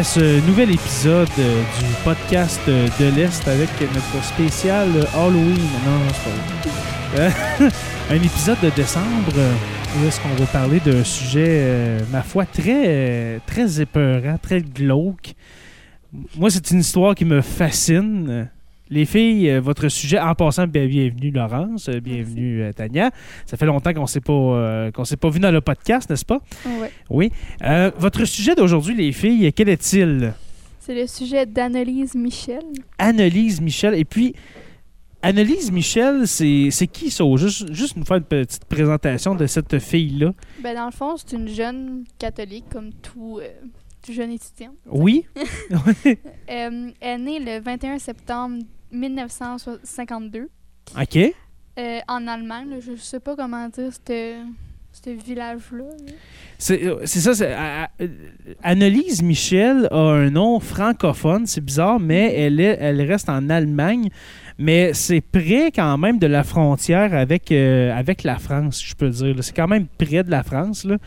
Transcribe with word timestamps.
à 0.00 0.02
ce 0.02 0.46
nouvel 0.46 0.70
épisode 0.70 1.28
euh, 1.38 1.62
du 1.78 1.84
podcast 2.04 2.58
euh, 2.68 2.88
de 2.98 3.14
l'Est 3.14 3.46
avec 3.46 3.68
notre 3.82 4.24
spécial 4.24 4.88
euh, 4.96 5.04
Halloween. 5.14 5.58
Non, 5.84 6.00
c'est 6.14 7.18
pas 7.18 7.28
vrai. 7.28 7.70
Un 8.10 8.14
épisode 8.14 8.56
de 8.62 8.70
décembre 8.70 9.34
où 9.98 10.06
est-ce 10.06 10.18
qu'on 10.20 10.30
va 10.30 10.46
parler 10.46 10.80
d'un 10.80 11.04
sujet, 11.04 11.98
ma 12.10 12.22
foi, 12.22 12.46
très, 12.46 13.40
très 13.46 13.82
épeurant, 13.82 14.38
très 14.40 14.62
glauque. 14.62 15.34
Moi, 16.34 16.48
c'est 16.48 16.70
une 16.70 16.80
histoire 16.80 17.14
qui 17.14 17.26
me 17.26 17.42
fascine. 17.42 18.48
Les 18.92 19.04
filles, 19.04 19.48
euh, 19.50 19.60
votre 19.60 19.88
sujet, 19.88 20.18
en 20.18 20.34
passant, 20.34 20.66
bien- 20.66 20.86
bienvenue 20.86 21.30
Laurence, 21.30 21.88
euh, 21.88 22.00
bienvenue 22.00 22.62
euh, 22.62 22.72
Tania. 22.72 23.10
Ça 23.46 23.56
fait 23.56 23.66
longtemps 23.66 23.92
qu'on 23.94 24.06
s'est 24.06 24.20
pas 24.20 24.32
euh, 24.32 24.90
qu'on 24.90 25.04
s'est 25.04 25.16
pas 25.16 25.30
vu 25.30 25.38
dans 25.38 25.52
le 25.52 25.60
podcast, 25.60 26.10
n'est-ce 26.10 26.24
pas? 26.24 26.40
Ouais. 26.66 26.90
Oui. 27.08 27.30
Euh, 27.62 27.92
votre 27.96 28.24
sujet 28.24 28.56
d'aujourd'hui, 28.56 28.96
les 28.96 29.12
filles, 29.12 29.52
quel 29.52 29.68
est-il? 29.68 30.32
C'est 30.80 30.94
le 31.00 31.06
sujet 31.06 31.46
d'Annelise 31.46 32.16
Michel. 32.16 32.64
Annelise 32.98 33.60
Michel. 33.60 33.94
Et 33.94 34.04
puis, 34.04 34.34
Annelise 35.22 35.70
Michel, 35.70 36.26
c'est 36.26 36.70
c'est 36.72 36.88
qui 36.88 37.10
ça? 37.12 37.22
Juste, 37.36 37.72
juste 37.72 37.96
nous 37.96 38.04
faire 38.04 38.16
une 38.16 38.24
petite 38.24 38.64
présentation 38.64 39.36
de 39.36 39.46
cette 39.46 39.78
fille-là. 39.78 40.32
Ben, 40.64 40.74
dans 40.74 40.86
le 40.86 40.90
fond, 40.92 41.14
c'est 41.16 41.36
une 41.36 41.46
jeune 41.46 42.02
catholique, 42.18 42.64
comme 42.72 42.90
tout, 42.94 43.38
euh, 43.40 43.46
tout 44.04 44.12
jeune 44.12 44.32
étudiant. 44.32 44.72
Oui? 44.90 45.26
Euh, 46.50 46.90
elle 47.00 47.00
est 47.00 47.18
née 47.18 47.38
le 47.38 47.60
21 47.62 47.98
septembre 48.00 48.56
1952 48.92 50.48
OK. 51.00 51.16
euh, 51.78 51.98
en 52.08 52.26
Allemagne. 52.26 52.70
là. 52.70 52.76
Je 52.80 52.96
sais 52.96 53.20
pas 53.20 53.36
comment 53.36 53.68
dire 53.68 53.92
ce 54.92 55.10
village-là. 55.10 55.84
C'est 56.58 56.84
euh, 56.84 57.00
c'est 57.06 57.20
ça. 57.20 57.32
c'est- 57.34 57.52
à- 57.52 57.84
à- 57.84 57.88
Annelise 58.62 59.22
Michel 59.22 59.86
a 59.92 59.96
un 59.98 60.30
nom 60.30 60.58
francophone. 60.60 61.46
C'est 61.46 61.60
bizarre, 61.64 62.00
mais 62.00 62.34
elle, 62.34 62.60
est, 62.60 62.76
elle 62.80 63.00
reste 63.02 63.28
en 63.28 63.48
Allemagne. 63.50 64.10
Mais 64.62 64.92
c'est 64.92 65.22
près 65.22 65.70
quand 65.74 65.96
même 65.96 66.18
de 66.18 66.26
la 66.26 66.44
frontière 66.44 67.14
avec, 67.14 67.50
euh, 67.50 67.96
avec 67.98 68.24
la 68.24 68.36
France, 68.36 68.82
je 68.84 68.94
peux 68.94 69.08
dire. 69.08 69.34
là. 69.34 69.40
C'est 69.40 69.56
quand 69.56 69.66
même 69.66 69.86
près 69.86 70.22
de 70.22 70.30
la 70.30 70.42
France. 70.42 70.84
Là. 70.84 70.98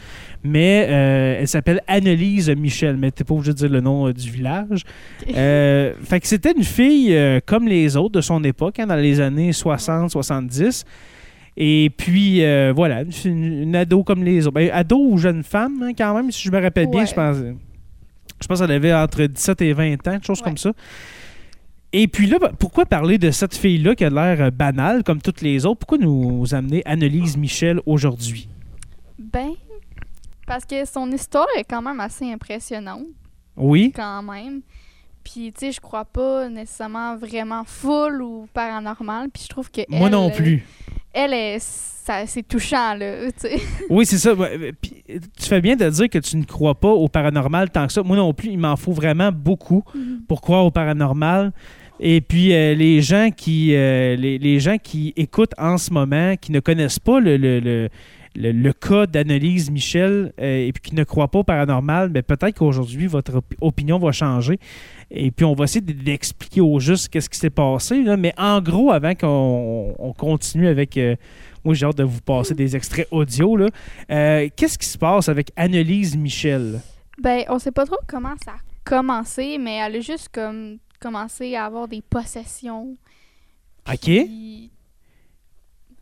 Mais 0.43 0.87
euh, 0.89 1.37
elle 1.41 1.47
s'appelle 1.47 1.81
Annelise 1.87 2.49
Michel. 2.49 2.97
Mais 2.97 3.11
t'es 3.11 3.23
pas 3.23 3.35
obligé 3.35 3.51
de 3.51 3.57
dire 3.57 3.69
le 3.69 3.79
nom 3.79 4.07
euh, 4.07 4.13
du 4.13 4.31
village. 4.31 4.81
Fait 5.27 6.19
que 6.19 6.27
c'était 6.27 6.53
une 6.57 6.63
fille 6.63 7.15
comme 7.45 7.67
les 7.67 7.95
autres 7.95 8.13
de 8.13 8.21
son 8.21 8.43
époque, 8.43 8.79
hein, 8.79 8.87
dans 8.87 8.95
les 8.95 9.21
années 9.21 9.51
60-70. 9.51 10.83
Et 11.55 11.91
puis, 11.95 12.39
voilà, 12.75 13.03
une, 13.25 13.61
une 13.63 13.75
ado 13.75 14.03
comme 14.03 14.23
les 14.23 14.47
autres. 14.47 14.55
Ben, 14.55 14.69
ado 14.73 14.97
ou 14.97 15.17
jeune 15.19 15.43
femme, 15.43 15.73
hein, 15.83 15.91
quand 15.95 16.15
même, 16.15 16.31
si 16.31 16.47
je 16.47 16.51
me 16.51 16.59
rappelle 16.59 16.87
bien, 16.87 17.05
je 17.05 17.13
pense. 17.13 17.37
Je 18.41 18.47
pense 18.47 18.59
qu'elle 18.59 18.71
avait 18.71 18.93
entre 18.93 19.23
17 19.25 19.61
et 19.61 19.73
20 19.73 19.93
ans, 19.93 19.97
quelque 20.13 20.25
chose 20.25 20.39
Ouais. 20.39 20.43
comme 20.45 20.57
ça. 20.57 20.71
Et 21.95 22.07
puis 22.07 22.25
là, 22.25 22.39
pourquoi 22.57 22.87
parler 22.87 23.19
de 23.19 23.29
cette 23.29 23.55
fille-là 23.55 23.93
qui 23.93 24.03
a 24.03 24.09
l'air 24.09 24.41
euh, 24.41 24.49
banale 24.49 25.03
comme 25.03 25.21
toutes 25.21 25.41
les 25.41 25.63
autres? 25.65 25.77
Pourquoi 25.77 25.99
nous 25.99 26.55
amener 26.55 26.81
Annelise 26.85 27.37
Michel 27.37 27.79
aujourd'hui? 27.85 28.49
Ben, 29.19 29.51
parce 30.47 30.65
que 30.65 30.85
son 30.85 31.11
histoire 31.11 31.45
est 31.55 31.63
quand 31.63 31.83
même 31.83 31.99
assez 31.99 32.25
impressionnante, 32.31 33.05
Oui? 33.55 33.93
quand 33.95 34.23
même. 34.23 34.61
Puis, 35.23 35.53
tu 35.53 35.67
sais, 35.67 35.71
je 35.71 35.79
crois 35.79 36.03
pas 36.03 36.49
nécessairement 36.49 37.15
vraiment 37.15 37.63
full 37.63 38.21
ou 38.21 38.47
paranormal. 38.53 39.29
Puis, 39.29 39.43
je 39.43 39.49
trouve 39.49 39.71
que. 39.71 39.81
Moi 39.87 40.07
elle, 40.07 40.11
non 40.11 40.29
plus. 40.31 40.65
Elle, 41.13 41.33
est, 41.33 41.59
c'est 41.59 42.45
touchant, 42.45 42.95
là. 42.95 43.29
Oui, 43.89 44.05
c'est 44.05 44.17
ça. 44.17 44.31
Euh, 44.31 44.71
puis, 44.81 45.03
tu 45.07 45.47
fais 45.47 45.61
bien 45.61 45.75
de 45.75 45.87
dire 45.89 46.09
que 46.09 46.17
tu 46.17 46.35
ne 46.37 46.43
crois 46.43 46.75
pas 46.75 46.89
au 46.89 47.07
paranormal 47.07 47.69
tant 47.69 47.87
que 47.87 47.93
ça. 47.93 48.03
Moi 48.03 48.17
non 48.17 48.33
plus, 48.33 48.49
il 48.49 48.57
m'en 48.57 48.75
faut 48.75 48.91
vraiment 48.91 49.31
beaucoup 49.31 49.83
pour 50.27 50.41
croire 50.41 50.65
au 50.65 50.71
paranormal. 50.71 51.53
Et 51.99 52.21
puis 52.21 52.53
euh, 52.53 52.73
les 52.73 53.01
gens 53.01 53.29
qui 53.35 53.75
euh, 53.75 54.15
les, 54.15 54.37
gens 54.59 54.77
qui 54.77 55.13
écoutent 55.15 55.53
en 55.57 55.77
ce 55.77 55.91
moment, 55.93 56.35
qui 56.35 56.51
ne 56.51 56.59
connaissent 56.59 56.99
pas 56.99 57.19
le, 57.19 57.37
le, 57.37 57.59
le, 57.59 57.89
le- 58.35 58.51
le 58.51 58.73
cas 58.73 59.05
d'Annelise 59.05 59.69
Michel 59.69 60.33
euh, 60.41 60.67
et 60.67 60.73
puis 60.73 60.81
qui 60.89 60.95
ne 60.95 61.03
croient 61.03 61.27
pas 61.29 61.39
au 61.39 61.43
paranormal, 61.43 62.09
ben, 62.09 62.23
peut-être 62.23 62.57
qu'aujourd'hui 62.57 63.05
votre 63.05 63.35
op- 63.35 63.53
opinion 63.61 63.99
va 63.99 64.11
changer. 64.11 64.57
Et 65.11 65.29
puis 65.29 65.45
on 65.45 65.53
va 65.53 65.65
essayer 65.65 65.81
d'expliquer 65.81 66.61
au 66.61 66.79
juste 66.79 67.09
qu'est-ce 67.09 67.29
qui 67.29 67.37
s'est 67.37 67.51
passé. 67.51 68.03
Mais 68.17 68.33
en 68.37 68.59
gros, 68.59 68.91
avant 68.91 69.13
qu'on 69.13 69.93
on 69.99 70.13
continue 70.13 70.67
avec 70.67 70.99
moi 71.63 71.75
j'ai 71.75 71.85
hâte 71.85 71.97
de 71.99 72.03
vous 72.03 72.21
passer 72.21 72.55
des 72.55 72.75
extraits 72.75 73.07
audio. 73.11 73.55
qu'est-ce 74.07 74.77
qui 74.79 74.87
se 74.87 74.97
passe 74.97 75.29
avec 75.29 75.51
Annelise 75.55 76.17
Michel? 76.17 76.81
Ben, 77.21 77.43
on 77.49 77.59
sait 77.59 77.71
pas 77.71 77.85
trop 77.85 77.99
comment 78.07 78.33
ça 78.43 78.51
a 78.53 78.55
commencé, 78.83 79.59
mais 79.59 79.75
elle 79.77 79.97
a 79.97 79.99
juste 79.99 80.29
comme 80.33 80.79
commencé 81.03 81.55
à 81.55 81.65
avoir 81.65 81.87
des 81.87 82.01
possessions. 82.01 82.95
OK? 83.87 83.99
Puis- 84.01 84.71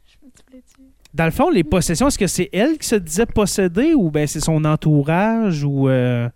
souviens-tu? 0.06 0.82
Dans 1.14 1.26
le 1.26 1.32
fond, 1.32 1.50
les 1.50 1.64
possessions, 1.66 2.08
est-ce 2.08 2.18
que 2.18 2.28
c'est 2.28 2.50
elle 2.54 2.78
qui 2.78 2.88
se 2.88 2.96
disait 2.96 3.26
possédée 3.26 3.94
ou 3.94 4.10
ben 4.12 4.26
c'est 4.28 4.40
son 4.40 4.64
entourage 4.64 5.64
ou 5.66 5.90
euh, 5.90 6.30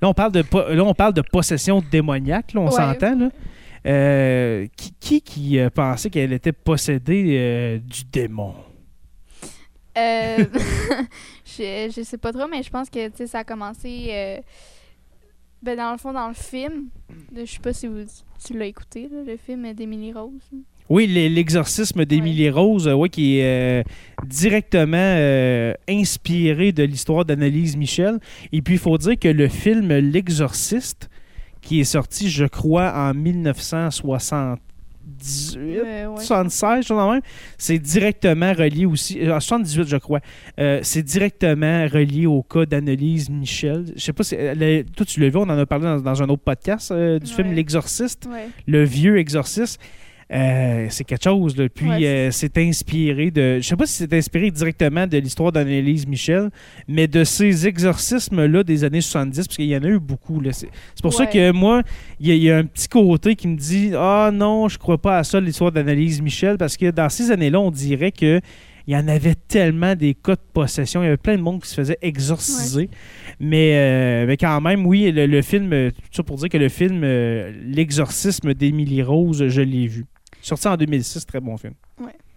là 0.00 0.08
on 0.08 0.14
parle 0.14 0.32
de 0.32 0.42
po- 0.42 0.68
là 0.68 0.82
on 0.82 0.94
parle 0.94 1.12
de 1.14 1.22
possession 1.22 1.80
démoniaque, 1.90 2.54
là, 2.54 2.60
on 2.62 2.64
Ouais. 2.66 2.70
s'entend 2.72 3.14
là. 3.16 3.28
Euh, 3.86 4.66
qui 4.76 4.92
qui, 4.98 5.20
qui, 5.22 5.58
euh, 5.58 5.70
pensait 5.70 6.08
qu'elle 6.10 6.32
était 6.32 6.52
possédée 6.52 7.36
euh, 7.38 7.78
du 7.78 8.02
démon? 8.10 8.54
Je, 9.96 11.92
je 11.94 12.02
sais 12.02 12.16
pas 12.18 12.32
trop, 12.32 12.48
mais 12.48 12.62
je 12.62 12.70
pense 12.70 12.88
que 12.88 13.08
tu 13.08 13.16
sais, 13.18 13.26
ça 13.26 13.40
a 13.40 13.44
commencé 13.44 14.08
ben, 15.62 15.76
dans 15.76 15.92
le 15.92 15.98
fond 15.98 16.12
dans 16.12 16.28
le 16.28 16.34
film. 16.34 16.86
Je 17.36 17.44
sais 17.44 17.58
pas 17.60 17.72
si 17.72 17.86
vous, 17.86 18.04
tu 18.44 18.58
l'as 18.58 18.66
écouté, 18.66 19.08
là, 19.10 19.18
le 19.26 19.36
film 19.36 19.72
d'Emily 19.72 20.12
Rose. 20.12 20.50
Oui, 20.88 21.06
l'e- 21.06 21.28
l'exorcisme 21.28 22.04
d'Émilie 22.04 22.50
Rose, 22.50 22.88
euh, 22.88 22.92
ouais, 22.94 23.08
qui 23.08 23.38
est 23.38 23.80
euh, 23.80 23.82
directement 24.26 24.96
euh, 24.98 25.72
inspiré 25.88 26.72
de 26.72 26.82
l'histoire 26.82 27.24
d'Annelise 27.24 27.76
Michel. 27.76 28.18
Et 28.52 28.60
puis, 28.62 28.74
il 28.74 28.80
faut 28.80 28.98
dire 28.98 29.18
que 29.18 29.28
le 29.28 29.48
film 29.48 29.92
L'Exorciste, 29.92 31.08
qui 31.60 31.80
est 31.80 31.84
sorti, 31.84 32.28
je 32.28 32.44
crois, 32.44 32.92
en 32.94 33.14
1978, 35.06 35.80
Euh, 35.84 36.06
ouais. 36.08 36.24
76, 36.24 36.86
chose 36.86 36.96
dans 36.96 37.06
le 37.08 37.12
même, 37.14 37.22
c'est 37.58 37.78
directement 37.78 38.52
relié 38.52 38.86
aussi, 38.86 39.20
euh, 39.20 39.34
en 39.36 39.40
78, 39.40 39.88
je 39.88 39.96
crois, 39.96 40.20
euh, 40.58 40.80
c'est 40.82 41.02
directement 41.02 41.86
relié 41.88 42.26
au 42.26 42.42
cas 42.42 42.66
d'Annelise 42.66 43.30
Michel. 43.30 43.92
Je 43.96 44.00
sais 44.00 44.12
pas 44.12 44.22
si, 44.24 44.36
toi, 44.96 45.06
tu 45.06 45.20
l'as 45.20 45.28
vu, 45.28 45.36
on 45.36 45.42
en 45.42 45.58
a 45.58 45.66
parlé 45.66 45.84
dans, 45.84 46.00
dans 46.00 46.22
un 46.22 46.28
autre 46.28 46.42
podcast 46.42 46.90
euh, 46.92 47.18
du 47.18 47.30
film. 47.32 47.52
L'Exorciste 47.52 48.26
Ouais. 48.30 48.48
le 48.66 48.84
vieux 48.84 49.18
exorciste. 49.18 49.80
Euh, 50.32 50.86
c'est 50.90 51.04
quelque 51.04 51.24
chose. 51.24 51.56
là. 51.56 51.68
Puis 51.68 51.88
Ouais, 51.88 52.06
euh, 52.06 52.30
c'est 52.30 52.56
inspiré 52.58 53.30
de. 53.30 53.58
Je 53.60 53.66
sais 53.66 53.76
pas 53.76 53.86
si 53.86 53.94
c'est 53.94 54.12
inspiré 54.14 54.50
directement 54.50 55.06
de 55.06 55.18
l'histoire 55.18 55.52
d'Annelise 55.52 56.06
Michel, 56.06 56.50
mais 56.88 57.06
de 57.06 57.22
ces 57.24 57.66
exorcismes-là 57.66 58.62
des 58.64 58.84
années 58.84 59.00
70, 59.00 59.46
parce 59.46 59.56
qu'il 59.56 59.66
y 59.66 59.76
en 59.76 59.82
a 59.82 59.88
eu 59.88 59.98
beaucoup. 59.98 60.40
C'est 60.52 60.68
pour 61.02 61.12
ça 61.14 61.26
que 61.26 61.50
moi, 61.52 61.82
il 62.20 62.28
y, 62.28 62.30
a- 62.32 62.34
il 62.34 62.42
y 62.42 62.50
a 62.50 62.58
un 62.58 62.64
petit 62.64 62.88
côté 62.88 63.34
qui 63.36 63.48
me 63.48 63.56
dit 63.56 63.90
Ah 63.94 64.30
non, 64.32 64.68
je 64.68 64.78
crois 64.78 64.98
pas 64.98 65.18
à 65.18 65.24
ça, 65.24 65.40
l'histoire 65.40 65.70
d'Annelise 65.72 66.22
Michel, 66.22 66.56
parce 66.58 66.76
que 66.76 66.90
dans 66.90 67.08
ces 67.08 67.30
années-là, 67.30 67.60
on 67.60 67.70
dirait 67.70 68.12
que. 68.12 68.40
Il 68.88 68.94
y 68.94 68.96
en 68.96 69.06
avait 69.06 69.36
tellement 69.46 69.94
des 69.94 70.12
cas 70.12 70.34
de 70.34 70.40
possession. 70.52 71.02
Il 71.02 71.04
y 71.04 71.06
avait 71.06 71.16
plein 71.16 71.36
de 71.36 71.40
monde 71.40 71.62
qui 71.62 71.68
se 71.68 71.74
faisait 71.76 71.98
exorciser. 72.02 72.90
Mais, 73.38 73.74
euh, 73.76 74.26
mais 74.26 74.36
quand 74.36 74.60
même, 74.60 74.84
oui, 74.86 75.12
le, 75.12 75.26
le 75.26 75.40
film, 75.40 75.70
tout 75.92 76.00
ça 76.10 76.24
pour 76.24 76.36
dire 76.36 76.48
que 76.48 76.58
le 76.58 76.68
film 76.68 77.02
euh, 77.04 77.52
L'exorcisme 77.64 78.54
d'Émilie 78.54 79.04
Rose, 79.04 79.46
je 79.46 79.60
l'ai 79.62 79.86
vu. 79.86 80.04
Sorti 80.42 80.68
en 80.68 80.76
2006, 80.76 81.24
très 81.26 81.40
bon 81.40 81.56
film. 81.56 81.74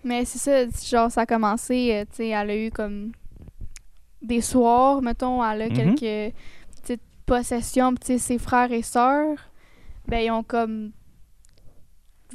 Mais 0.04 0.24
c'est 0.26 0.38
ça, 0.38 0.66
genre, 0.88 1.12
ça 1.12 1.22
a 1.22 1.26
commencé, 1.26 1.92
euh, 1.92 2.06
tu 2.06 2.18
sais, 2.18 2.28
elle 2.30 2.50
a 2.52 2.56
eu 2.68 2.70
comme 2.70 3.12
des 4.22 4.42
soirs, 4.42 5.02
mettons, 5.02 5.44
elle 5.44 5.64
a 5.64 5.70
Mhm. 5.70 5.96
quelques 5.96 6.36
petites 6.82 7.02
possessions, 7.26 7.94
tu 7.96 8.06
sais, 8.06 8.18
ses 8.20 8.38
frères 8.38 8.72
et 8.72 8.84
sœurs, 8.84 9.38
ben, 10.08 10.20
ils 10.20 10.30
ont 10.32 10.44
comme 10.44 10.92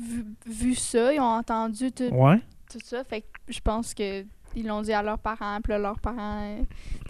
vu, 0.00 0.24
vu 0.46 0.74
ça, 0.74 1.12
ils 1.14 1.20
ont 1.20 1.24
entendu 1.24 1.92
tout, 1.92 2.04
Ouais. 2.12 2.40
tout 2.70 2.78
ça, 2.84 3.04
fait 3.04 3.20
que 3.22 3.26
je 3.48 3.60
pense 3.60 3.94
que 3.94 4.24
ils 4.56 4.66
l'ont 4.66 4.82
dit 4.82 4.92
à 4.92 5.00
leurs 5.02 5.18
parents, 5.20 5.60
puis 5.62 5.72
leurs 5.74 6.00
parents, 6.00 6.42
euh, 6.42 6.62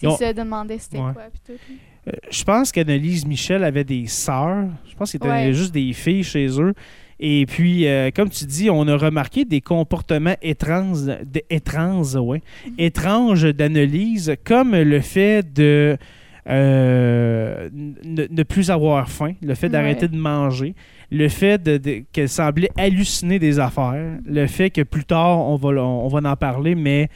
Ils 0.03 0.09
ont- 0.09 0.17
se 0.19 0.33
demandaient 0.35 0.79
c'était 0.79 0.99
Ouais. 0.99 1.13
quoi, 1.15 1.25
puis 1.33 1.41
tout. 1.57 1.63
Euh, 2.09 2.13
je 2.31 2.45
pense 2.45 2.71
qu'Annelise 2.73 3.25
Michel 3.27 3.65
avait 3.65 3.85
des 3.85 4.07
sœurs. 4.09 4.69
Je 4.87 4.95
pense 4.95 5.11
qu'il 5.11 5.23
y 5.25 5.27
avait 5.27 5.47
Ouais. 5.47 5.53
juste 5.55 5.73
des 5.73 5.93
filles 5.95 6.23
chez 6.25 6.49
eux. 6.61 6.75
Et 7.23 7.45
puis, 7.47 7.87
euh, 7.87 8.11
comme 8.15 8.31
tu 8.31 8.47
dis, 8.47 8.71
on 8.71 8.89
a 8.89 8.97
remarqué 8.97 9.45
des 9.45 9.61
comportements 9.61 10.37
étranges, 10.41 11.01
étranges, 11.51 12.15
ouais, 12.17 12.41
étranges 12.79 13.45
d'Annelise, 13.55 14.35
comme 14.45 14.75
le 14.75 15.01
fait 15.01 15.53
de 15.53 15.99
euh, 16.49 17.69
ne, 17.73 18.25
ne 18.31 18.43
plus 18.43 18.71
avoir 18.71 19.09
faim, 19.11 19.33
le 19.43 19.55
fait 19.55 19.69
d'arrêter 19.69 20.07
Ouais. 20.07 20.13
de 20.13 20.17
manger, 20.17 20.75
le 21.11 21.29
fait 21.29 21.63
de, 21.63 21.77
de- 21.77 22.03
qu'elle 22.13 22.29
semblait 22.29 22.71
halluciner 22.79 23.39
des 23.39 23.59
affaires, 23.59 24.19
le 24.25 24.47
fait 24.47 24.71
que 24.71 24.81
plus 24.83 25.05
tard, 25.05 25.39
on 25.47 25.57
va, 25.57 25.69
on, 25.83 26.09
va 26.09 26.31
en 26.31 26.37
parler, 26.37 26.75
mais 26.75 27.09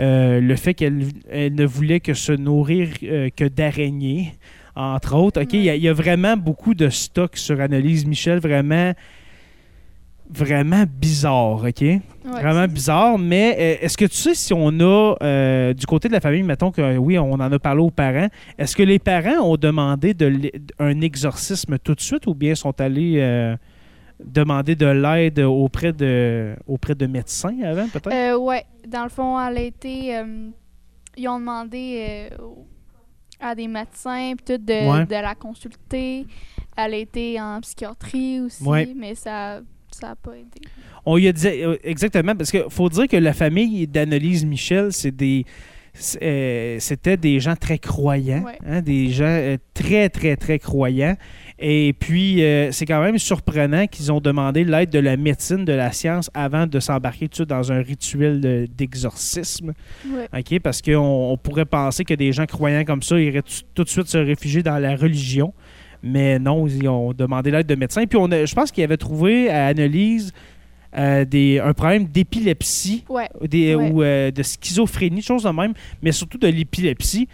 euh, 0.00 0.40
le 0.40 0.56
fait 0.56 0.72
qu'elle 0.74 1.04
elle 1.30 1.54
ne 1.54 1.66
voulait 1.66 2.00
que 2.00 2.14
se 2.14 2.32
nourrir 2.32 2.88
euh, 3.02 3.28
que 3.36 3.44
d'araignées. 3.44 4.32
entre 4.76 5.14
autres. 5.16 5.42
OK, 5.42 5.52
il 5.52 5.60
y, 5.62 5.78
y 5.78 5.88
a 5.88 5.92
vraiment 5.92 6.36
beaucoup 6.36 6.74
de 6.74 6.88
stock 6.88 7.36
sur 7.36 7.60
Annelise 7.60 8.06
Michel, 8.06 8.38
vraiment, 8.38 8.92
vraiment 10.32 10.84
bizarre, 10.88 11.64
OK? 11.64 11.80
Ouais, 11.82 12.00
Vraiment 12.24 12.66
bizarre, 12.66 13.18
mais 13.18 13.56
euh, 13.58 13.84
est-ce 13.84 13.96
que 13.96 14.04
tu 14.04 14.14
sais 14.16 14.34
si 14.34 14.52
on 14.54 14.68
a, 14.80 15.16
euh, 15.22 15.72
du 15.74 15.86
côté 15.86 16.08
de 16.08 16.12
la 16.12 16.20
famille, 16.20 16.42
mettons 16.42 16.70
que 16.70 16.96
oui, 16.98 17.18
on 17.18 17.32
en 17.32 17.40
a 17.40 17.58
parlé 17.58 17.80
aux 17.82 17.90
parents, 17.90 18.28
est-ce 18.58 18.76
que 18.76 18.82
les 18.82 18.98
parents 18.98 19.40
ont 19.42 19.56
demandé 19.56 20.14
de 20.14 20.52
un 20.78 21.00
exorcisme 21.00 21.78
tout 21.78 21.94
de 21.94 22.00
suite 22.00 22.26
ou 22.26 22.34
bien 22.34 22.54
sont 22.54 22.78
allés 22.80 23.16
euh, 23.18 23.56
demander 24.24 24.76
de 24.76 24.86
l'aide 24.86 25.40
auprès 25.40 25.92
de, 25.92 26.54
auprès 26.66 26.94
de 26.94 27.06
médecins 27.06 27.56
avant, 27.64 27.88
peut-être? 27.88 28.38
Ouais, 28.38 28.64
dans 28.86 29.04
le 29.04 29.08
fond, 29.10 29.40
elle 29.40 29.56
a 29.58 29.62
été. 29.62 30.22
ils 31.16 31.28
ont 31.28 31.38
demandé 31.40 32.28
à 33.40 33.54
des 33.54 33.66
médecins 33.68 34.34
tout 34.44 34.58
de, 34.58 34.90
Ouais. 34.92 35.06
de 35.06 35.12
la 35.14 35.34
consulter. 35.34 36.26
Elle 36.76 36.94
a 36.94 36.96
été 36.98 37.40
en 37.40 37.60
psychiatrie 37.62 38.40
aussi, 38.40 38.62
Ouais. 38.62 38.92
mais 38.94 39.14
ça 39.14 39.60
ça 39.92 40.10
a 40.10 40.16
pas 40.16 40.32
aidé. 40.32 40.60
On 41.06 41.16
lui 41.16 41.28
a 41.28 41.32
dit 41.32 41.46
euh, 41.46 41.76
exactement, 41.84 42.34
parce 42.36 42.50
qu'il 42.50 42.64
faut 42.68 42.88
dire 42.88 43.08
que 43.08 43.16
la 43.16 43.32
famille 43.32 43.86
d'Annelise 43.86 44.44
Michel, 44.44 44.92
c'est 44.92 45.14
des. 45.14 45.44
euh, 46.22 46.76
C'était 46.78 47.16
des 47.16 47.40
gens 47.40 47.56
très 47.56 47.78
croyants, 47.78 48.42
Ouais. 48.44 48.58
hein, 48.66 48.80
des 48.82 49.08
gens 49.10 49.24
euh, 49.24 49.56
très, 49.74 50.08
très, 50.08 50.36
très 50.36 50.58
croyants. 50.58 51.16
Et 51.58 51.92
puis, 51.98 52.42
euh, 52.42 52.72
c'est 52.72 52.86
quand 52.86 53.02
même 53.02 53.18
surprenant 53.18 53.86
qu'ils 53.86 54.10
ont 54.10 54.20
demandé 54.20 54.64
l'aide 54.64 54.88
de 54.90 54.98
la 54.98 55.16
médecine, 55.18 55.64
de 55.66 55.72
la 55.74 55.92
science, 55.92 56.30
avant 56.32 56.66
de 56.66 56.80
s'embarquer 56.80 57.28
tout 57.28 57.44
dans 57.44 57.70
un 57.70 57.82
rituel 57.82 58.40
de- 58.40 58.66
d'exorcisme. 58.74 59.72
Ouais. 60.08 60.58
Parce 60.60 60.80
qu'on 60.80 60.94
on 61.32 61.36
pourrait 61.36 61.66
penser 61.66 62.04
que 62.04 62.14
des 62.14 62.32
gens 62.32 62.46
croyants 62.46 62.84
comme 62.84 63.02
ça 63.02 63.20
iraient 63.20 63.42
tout 63.74 63.84
de 63.84 63.88
suite 63.88 64.06
se 64.06 64.16
réfugier 64.18 64.62
dans 64.62 64.78
la 64.78 64.96
religion. 64.96 65.52
Mais 66.02 66.38
non, 66.38 66.66
ils 66.66 66.88
ont 66.88 67.12
demandé 67.12 67.50
l'aide 67.50 67.66
de 67.66 67.74
médecins. 67.74 68.06
Puis 68.06 68.18
on 68.20 68.30
a- 68.32 68.44
je 68.46 68.54
pense 68.54 68.70
qu'ils 68.72 68.84
avaient 68.84 68.96
trouvé 68.96 69.50
à 69.50 69.66
Annelise 69.66 70.32
euh, 70.96 71.24
des, 71.24 71.60
un 71.60 71.72
problème 71.74 72.04
d'épilepsie 72.06 73.04
Ouais. 73.08 73.28
des, 73.46 73.74
Ouais. 73.74 73.90
ou 73.90 74.02
euh, 74.02 74.30
de 74.30 74.42
schizophrénie, 74.42 75.22
chose 75.22 75.42
de 75.44 75.50
même, 75.50 75.72
mais 76.02 76.10
surtout 76.12 76.38
de 76.38 76.48
l'épilepsie. 76.48 77.28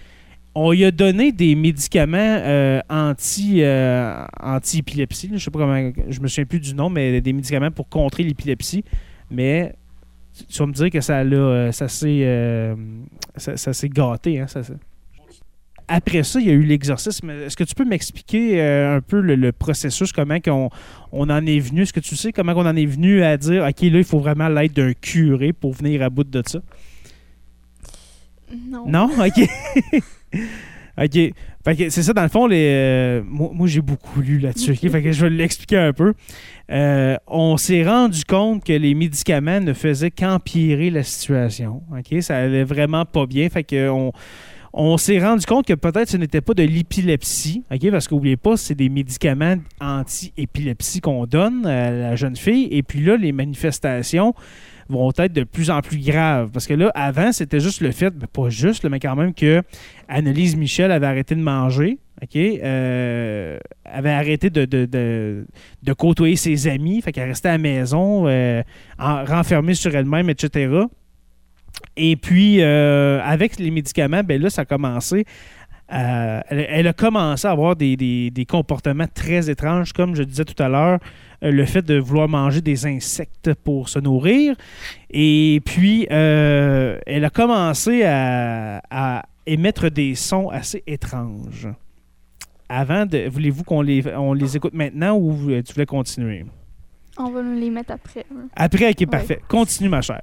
On 0.54 0.72
lui 0.72 0.84
a 0.84 0.90
donné 0.90 1.32
des 1.32 1.54
médicaments 1.54 2.16
euh, 2.18 2.80
anti, 2.88 3.62
euh, 3.62 4.24
anti-épilepsie. 4.42 5.30
Je 5.34 5.38
sais 5.38 5.50
pas 5.50 5.58
comment, 5.60 5.92
je 6.08 6.20
me 6.20 6.28
souviens 6.28 6.44
plus 6.46 6.60
du 6.60 6.74
nom, 6.74 6.88
mais 6.90 7.20
des 7.20 7.32
médicaments 7.32 7.70
pour 7.70 7.88
contrer 7.88 8.22
l'épilepsie. 8.24 8.82
Mais 9.30 9.74
tu- 10.48 10.58
vas 10.58 10.66
me 10.66 10.72
dire 10.72 10.90
que 10.90 11.00
ça 11.00 11.22
l'a, 11.24 11.72
ça 11.72 11.88
s'est, 11.88 12.74
ça, 13.36 13.56
ça 13.56 13.72
s'est 13.72 13.88
gâté, 13.88 14.40
hein, 14.40 14.46
ça, 14.48 14.62
ça. 14.62 14.74
Après 15.88 16.22
ça, 16.22 16.40
il 16.40 16.46
y 16.46 16.50
a 16.50 16.52
eu 16.52 16.62
l'exorcisme. 16.62 17.30
Est-ce 17.30 17.56
que 17.56 17.64
tu 17.64 17.74
peux 17.74 17.84
m'expliquer 17.84 18.60
euh, 18.60 18.96
un 18.96 19.00
peu 19.00 19.20
le, 19.20 19.36
le 19.36 19.52
processus, 19.52 20.12
comment 20.12 20.40
qu'on, 20.40 20.70
on 21.12 21.30
en 21.30 21.46
est 21.46 21.60
venu? 21.60 21.82
Est-ce 21.82 21.92
que 21.92 22.00
tu 22.00 22.16
sais 22.16 22.32
comment 22.32 22.52
on 22.56 22.66
en 22.66 22.76
est 22.76 22.86
venu 22.86 23.22
à 23.22 23.36
dire, 23.36 23.64
OK, 23.64 23.82
là, 23.82 23.98
il 23.98 24.04
faut 24.04 24.18
vraiment 24.18 24.48
l'aide 24.48 24.72
d'un 24.72 24.92
curé 24.94 25.52
pour 25.52 25.72
venir 25.72 26.02
à 26.02 26.10
bout 26.10 26.24
de 26.24 26.42
ça? 26.46 26.60
Non. 28.68 28.88
Non? 28.88 29.10
OK. 29.18 29.48
OK. 30.98 31.34
Fait 31.64 31.74
que 31.76 31.90
c'est 31.90 32.02
ça, 32.04 32.12
dans 32.12 32.22
le 32.22 32.28
fond, 32.28 32.46
les, 32.46 32.68
euh, 32.70 33.22
moi, 33.26 33.50
moi, 33.52 33.66
j'ai 33.66 33.80
beaucoup 33.80 34.20
lu 34.20 34.38
là-dessus. 34.38 34.76
Fait 34.76 35.02
que 35.02 35.10
je 35.10 35.20
vais 35.20 35.30
l'expliquer 35.30 35.78
un 35.78 35.92
peu. 35.92 36.14
Euh, 36.70 37.16
on 37.26 37.56
s'est 37.56 37.84
rendu 37.84 38.24
compte 38.24 38.64
que 38.64 38.72
les 38.72 38.94
médicaments 38.94 39.60
ne 39.60 39.72
faisaient 39.72 40.12
qu'empirer 40.12 40.90
la 40.90 41.02
situation. 41.02 41.82
OK? 41.90 42.22
Ça 42.22 42.36
allait 42.36 42.64
vraiment 42.64 43.04
pas 43.04 43.26
bien. 43.26 43.48
Fait 43.48 43.64
que 43.64 43.88
on, 43.88 44.12
on 44.78 44.98
s'est 44.98 45.18
rendu 45.18 45.46
compte 45.46 45.66
que 45.66 45.72
peut-être 45.72 46.10
ce 46.10 46.18
n'était 46.18 46.42
pas 46.42 46.52
de 46.52 46.62
l'épilepsie. 46.62 47.64
OK? 47.72 47.90
Parce 47.90 48.06
qu'oubliez 48.06 48.36
pas, 48.36 48.58
c'est 48.58 48.74
des 48.74 48.90
médicaments 48.90 49.56
anti-épilepsie 49.80 51.00
qu'on 51.00 51.24
donne 51.26 51.66
à 51.66 51.90
la 51.90 52.14
jeune 52.14 52.36
fille. 52.36 52.68
Et 52.70 52.82
puis 52.82 53.00
là, 53.00 53.16
les 53.16 53.32
manifestations 53.32 54.34
vont 54.90 55.10
être 55.16 55.32
de 55.32 55.44
plus 55.44 55.70
en 55.70 55.80
plus 55.80 55.98
graves. 55.98 56.50
Parce 56.52 56.66
que 56.66 56.74
là, 56.74 56.92
avant, 56.94 57.32
c'était 57.32 57.58
juste 57.58 57.80
le 57.80 57.90
fait, 57.90 58.10
ben, 58.10 58.26
pas 58.26 58.50
juste, 58.50 58.84
mais 58.88 59.00
quand 59.00 59.16
même 59.16 59.32
que 59.32 59.62
Annelise 60.08 60.56
Michel 60.56 60.92
avait 60.92 61.06
arrêté 61.06 61.34
de 61.34 61.40
manger, 61.40 61.98
OK? 62.22 62.36
Euh, 62.36 63.58
avait 63.84 64.10
arrêté 64.10 64.50
de, 64.50 65.46
côtoyer 65.96 66.36
ses 66.36 66.68
amis, 66.68 67.00
fait 67.00 67.12
qu'elle 67.12 67.28
restait 67.28 67.48
à 67.48 67.52
la 67.52 67.58
maison, 67.58 68.28
euh, 68.28 68.62
en- 68.98 69.24
renfermée 69.24 69.74
sur 69.74 69.94
elle-même, 69.96 70.28
etc. 70.28 70.68
Et 71.96 72.16
puis, 72.16 72.60
euh, 72.62 73.20
avec 73.22 73.58
les 73.58 73.70
médicaments, 73.70 74.22
ben 74.24 74.40
là, 74.40 74.50
ça 74.50 74.62
a 74.62 74.64
commencé. 74.64 75.24
à- 75.88 76.42
elle, 76.48 76.66
elle 76.68 76.86
a 76.88 76.92
commencé 76.92 77.46
à 77.46 77.52
avoir 77.52 77.76
des, 77.76 77.96
des- 77.96 78.30
des 78.32 78.44
comportements 78.44 79.06
très 79.06 79.48
étranges, 79.48 79.92
comme 79.92 80.16
je 80.16 80.24
disais 80.24 80.44
tout 80.44 80.60
à 80.60 80.68
l'heure, 80.68 80.98
euh, 81.44 81.52
le 81.52 81.64
fait 81.64 81.82
de 81.82 81.96
vouloir 81.96 82.28
manger 82.28 82.60
des 82.60 82.86
insectes 82.86 83.54
pour 83.54 83.88
se 83.88 84.00
nourrir. 84.00 84.56
Et 85.10 85.60
puis, 85.64 86.08
euh, 86.10 86.98
elle 87.06 87.24
a 87.24 87.30
commencé 87.30 88.02
à, 88.02 88.82
à 88.90 89.26
émettre 89.46 89.88
des 89.88 90.16
sons 90.16 90.48
assez 90.48 90.82
étranges. 90.88 91.68
Avant 92.68 93.06
de. 93.06 93.28
Voulez-vous 93.28 93.62
qu'on 93.62 93.80
les, 93.82 94.02
on 94.16 94.32
les 94.32 94.56
écoute 94.56 94.74
maintenant 94.74 95.16
ou 95.16 95.38
tu 95.64 95.72
voulais 95.72 95.86
continuer? 95.86 96.46
On 97.16 97.30
va 97.30 97.42
nous 97.42 97.60
les 97.60 97.70
mettre 97.70 97.92
après. 97.92 98.26
hein. 98.32 98.48
Après, 98.56 98.90
ok, 98.90 99.06
parfait. 99.08 99.38
Continue, 99.46 99.88
ma 99.88 100.02
chère. 100.02 100.22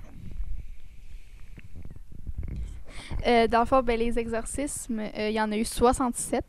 Euh, 3.28 3.48
dans 3.48 3.62
le 3.62 3.66
fond, 3.66 3.82
ben, 3.84 4.00
les 4.00 4.18
exorcismes, 4.20 5.00
euh, 5.00 5.30
il 5.30 5.34
y 5.36 5.42
en 5.42 5.52
a 5.52 5.58
eu 5.58 5.66
67. 5.66 6.44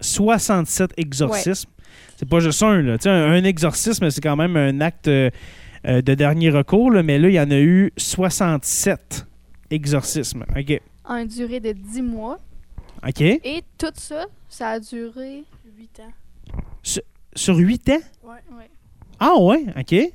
67 0.00 0.92
exorcismes? 0.96 1.70
C'est 2.16 2.28
pas 2.28 2.40
juste 2.40 2.62
un, 2.62 2.82
là. 2.82 2.96
Un, 3.04 3.32
un 3.32 3.44
exorcisme, 3.44 4.10
c'est 4.10 4.20
quand 4.20 4.36
même 4.36 4.56
un 4.56 4.80
acte 4.80 5.08
euh, 5.08 5.30
de 5.84 6.14
dernier 6.14 6.50
recours, 6.50 6.90
là, 6.90 7.02
mais 7.02 7.18
là, 7.18 7.28
il 7.28 7.34
y 7.34 7.40
en 7.40 7.50
a 7.50 7.58
eu 7.58 7.92
67 7.96 9.26
exorcismes. 9.70 10.44
OK. 10.56 10.80
en 11.04 11.24
durée 11.24 11.60
de 11.60 11.72
10 11.72 12.02
mois. 12.02 12.38
OK. 13.06 13.20
Et 13.20 13.62
tout 13.78 13.92
ça, 13.94 14.26
ça 14.48 14.70
a 14.70 14.80
duré 14.80 15.44
8 15.78 16.00
ans. 16.00 17.00
Sur 17.34 17.56
8 17.56 17.90
ans? 17.90 17.98
ouais, 18.24 18.70
Ah 19.20 19.38
ouais, 19.38 19.66
OK. 19.78 20.12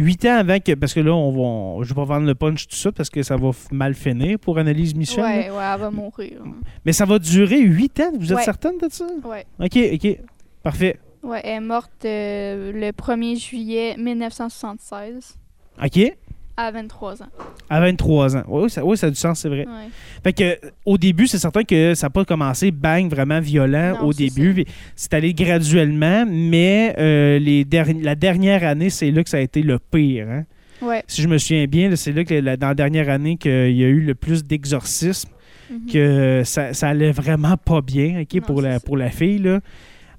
8 0.00 0.24
ans 0.26 0.36
avant 0.38 0.58
que. 0.60 0.74
Parce 0.74 0.94
que 0.94 1.00
là, 1.00 1.14
on 1.14 1.30
va, 1.32 1.40
on- 1.40 1.82
je 1.82 1.88
vais 1.88 1.94
pas 1.94 2.04
vendre 2.04 2.26
le 2.26 2.34
punch 2.34 2.66
tout 2.68 2.76
ça 2.76 2.92
parce 2.92 3.10
que 3.10 3.22
ça 3.22 3.36
va 3.36 3.50
mal 3.70 3.94
finir 3.94 4.38
pour 4.38 4.58
Annelise 4.58 4.94
Michel. 4.94 5.18
là. 5.22 5.28
ouais, 5.30 5.44
elle 5.46 5.80
va 5.80 5.90
mourir. 5.90 6.42
Mais 6.84 6.92
ça 6.92 7.04
va 7.04 7.18
durer 7.18 7.60
8 7.60 8.00
ans, 8.00 8.12
vous 8.18 8.30
êtes 8.32 8.38
Ouais. 8.38 8.44
certaine 8.44 8.78
de 8.78 8.88
ça? 8.90 9.06
Ouais. 9.24 9.44
OK, 9.60 9.78
OK. 9.94 10.18
Parfait. 10.62 10.98
Ouais, 11.22 11.40
elle 11.44 11.56
est 11.56 11.60
morte 11.60 12.04
euh, 12.04 12.72
le 12.72 12.92
1er 12.92 13.36
juillet 13.36 13.96
1976 13.98 15.36
OK. 15.82 16.16
À 16.58 16.70
23 16.72 17.22
ans. 17.22 17.26
À 17.70 17.80
23 17.80 18.36
ans. 18.36 18.42
Oui, 18.48 18.68
ça, 18.68 18.84
oui, 18.84 18.96
ça 18.96 19.06
a 19.06 19.10
du 19.10 19.16
sens, 19.16 19.38
c'est 19.40 19.48
vrai. 19.48 19.64
Ouais. 19.66 19.88
Fait 20.24 20.32
que 20.32 20.58
au 20.84 20.98
début, 20.98 21.26
c'est 21.28 21.38
certain 21.38 21.62
que 21.62 21.94
ça 21.94 22.06
n'a 22.06 22.10
pas 22.10 22.24
commencé 22.24 22.70
bang 22.72 23.08
vraiment 23.08 23.38
violent 23.40 23.94
Non, 24.00 24.08
au 24.08 24.12
début. 24.12 24.64
C'est 24.96 25.14
allé 25.14 25.32
graduellement, 25.34 26.24
mais 26.28 26.94
euh, 26.98 27.38
les 27.38 27.64
derni- 27.64 28.02
la 28.02 28.14
dernière 28.16 28.64
année, 28.64 28.90
c'est 28.90 29.10
là 29.10 29.22
que 29.22 29.30
ça 29.30 29.36
a 29.36 29.40
été 29.40 29.62
le 29.62 29.78
pire. 29.78 30.26
hein. 30.28 30.44
Ouais. 30.82 31.02
Si 31.06 31.22
je 31.22 31.28
me 31.28 31.38
souviens 31.38 31.66
bien, 31.66 31.94
c'est 31.96 32.12
là 32.12 32.24
que 32.24 32.34
la- 32.34 32.56
dans 32.56 32.68
la 32.68 32.74
dernière 32.74 33.08
année 33.08 33.36
qu'il 33.36 33.50
y 33.76 33.84
a 33.84 33.88
eu 33.88 34.00
le 34.00 34.14
plus 34.14 34.44
d'exorcismes, 34.44 35.30
Mhm. 35.70 35.92
que 35.92 36.42
ça, 36.44 36.72
ça 36.72 36.88
allait 36.88 37.12
vraiment 37.12 37.56
pas 37.56 37.82
bien 37.82 38.20
ok, 38.22 38.34
Non, 38.34 38.40
pour, 38.42 38.62
la, 38.62 38.74
ça. 38.74 38.80
pour 38.80 38.96
la 38.96 39.10
fille. 39.10 39.38
Là. 39.38 39.60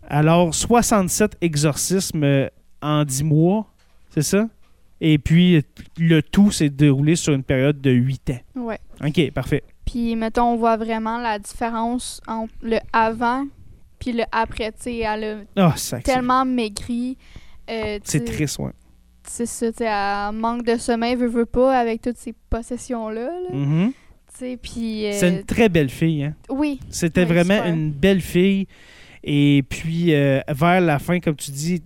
Alors, 0.10 0.53
67 0.53 1.38
exorcismes 1.41 2.24
euh, 2.24 2.48
en 2.81 3.03
10 3.03 3.24
mois, 3.24 3.65
c'est 4.10 4.22
ça? 4.22 4.48
Et 5.01 5.18
puis, 5.18 5.62
le 5.98 6.22
tout 6.22 6.51
s'est 6.51 6.70
déroulé 6.70 7.15
sur 7.15 7.34
une 7.34 7.44
période 7.44 7.79
de 7.79 7.91
8 7.91 8.32
ans. 8.32 8.62
Ouais. 8.63 8.79
OK, 9.06 9.32
parfait. 9.32 9.63
Puis, 9.86 10.15
mettons, 10.15 10.53
on 10.53 10.56
voit 10.58 10.77
vraiment 10.77 11.18
la 11.20 11.39
différence 11.39 12.22
entre 12.27 12.53
le 12.62 12.77
avant 12.94 13.46
puis 13.98 14.12
le 14.13 14.24
après. 14.32 14.72
Tu 14.74 14.77
sais, 14.82 14.98
elle 15.00 15.24
a 15.58 15.68
Ah, 15.68 15.75
tellement 16.03 16.46
maigri. 16.46 17.18
euh, 17.70 18.00
C'est 18.03 18.24
triste, 18.25 18.60
ouais. 18.60 18.72
C'est 19.27 19.46
ça, 19.46 19.72
tu 19.72 19.84
elle 19.84 20.36
manque 20.39 20.65
de 20.65 20.77
sommeil, 20.77 21.15
veut, 21.15 21.27
veut 21.27 21.46
pas, 21.46 21.77
avec 21.77 22.01
toutes 22.01 22.18
ces 22.18 22.34
possessions-là. 22.50 23.29
là. 23.50 23.56
Mhm. 23.56 23.91
Sais, 24.34 24.58
puis... 24.62 25.06
euh, 25.06 25.12
C'est 25.13 25.29
une 25.29 25.44
très 25.44 25.70
belle 25.70 25.89
fille. 25.89 26.24
Hein? 26.24 26.36
Oui, 26.50 26.79
C'était 26.89 27.25
vraiment 27.25 27.56
super. 27.58 27.74
une 27.74 27.91
belle 27.91 28.22
fille. 28.22 28.68
Et 29.24 29.64
puis, 29.68 30.14
euh, 30.14 30.40
vers 30.50 30.80
la 30.82 30.98
fin, 30.98 31.20
comme 31.20 31.36
tu 31.36 31.52
dis, 31.52 31.82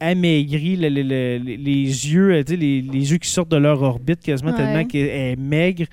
amaigrie, 0.00 0.76
le- 0.76 0.88
le- 0.88 1.02
le- 1.02 1.38
les, 1.56 1.84
yeux, 1.84 2.32
euh, 2.32 2.42
les, 2.48 2.80
les 2.80 3.10
yeux 3.12 3.18
qui 3.18 3.28
sortent 3.28 3.50
de 3.50 3.56
leur 3.56 3.82
orbite 3.82 4.20
quasiment 4.20 4.50
Ouais. 4.52 4.56
tellement 4.56 4.84
qu'elle 4.84 5.08
est 5.08 5.36
maigre. 5.36 5.84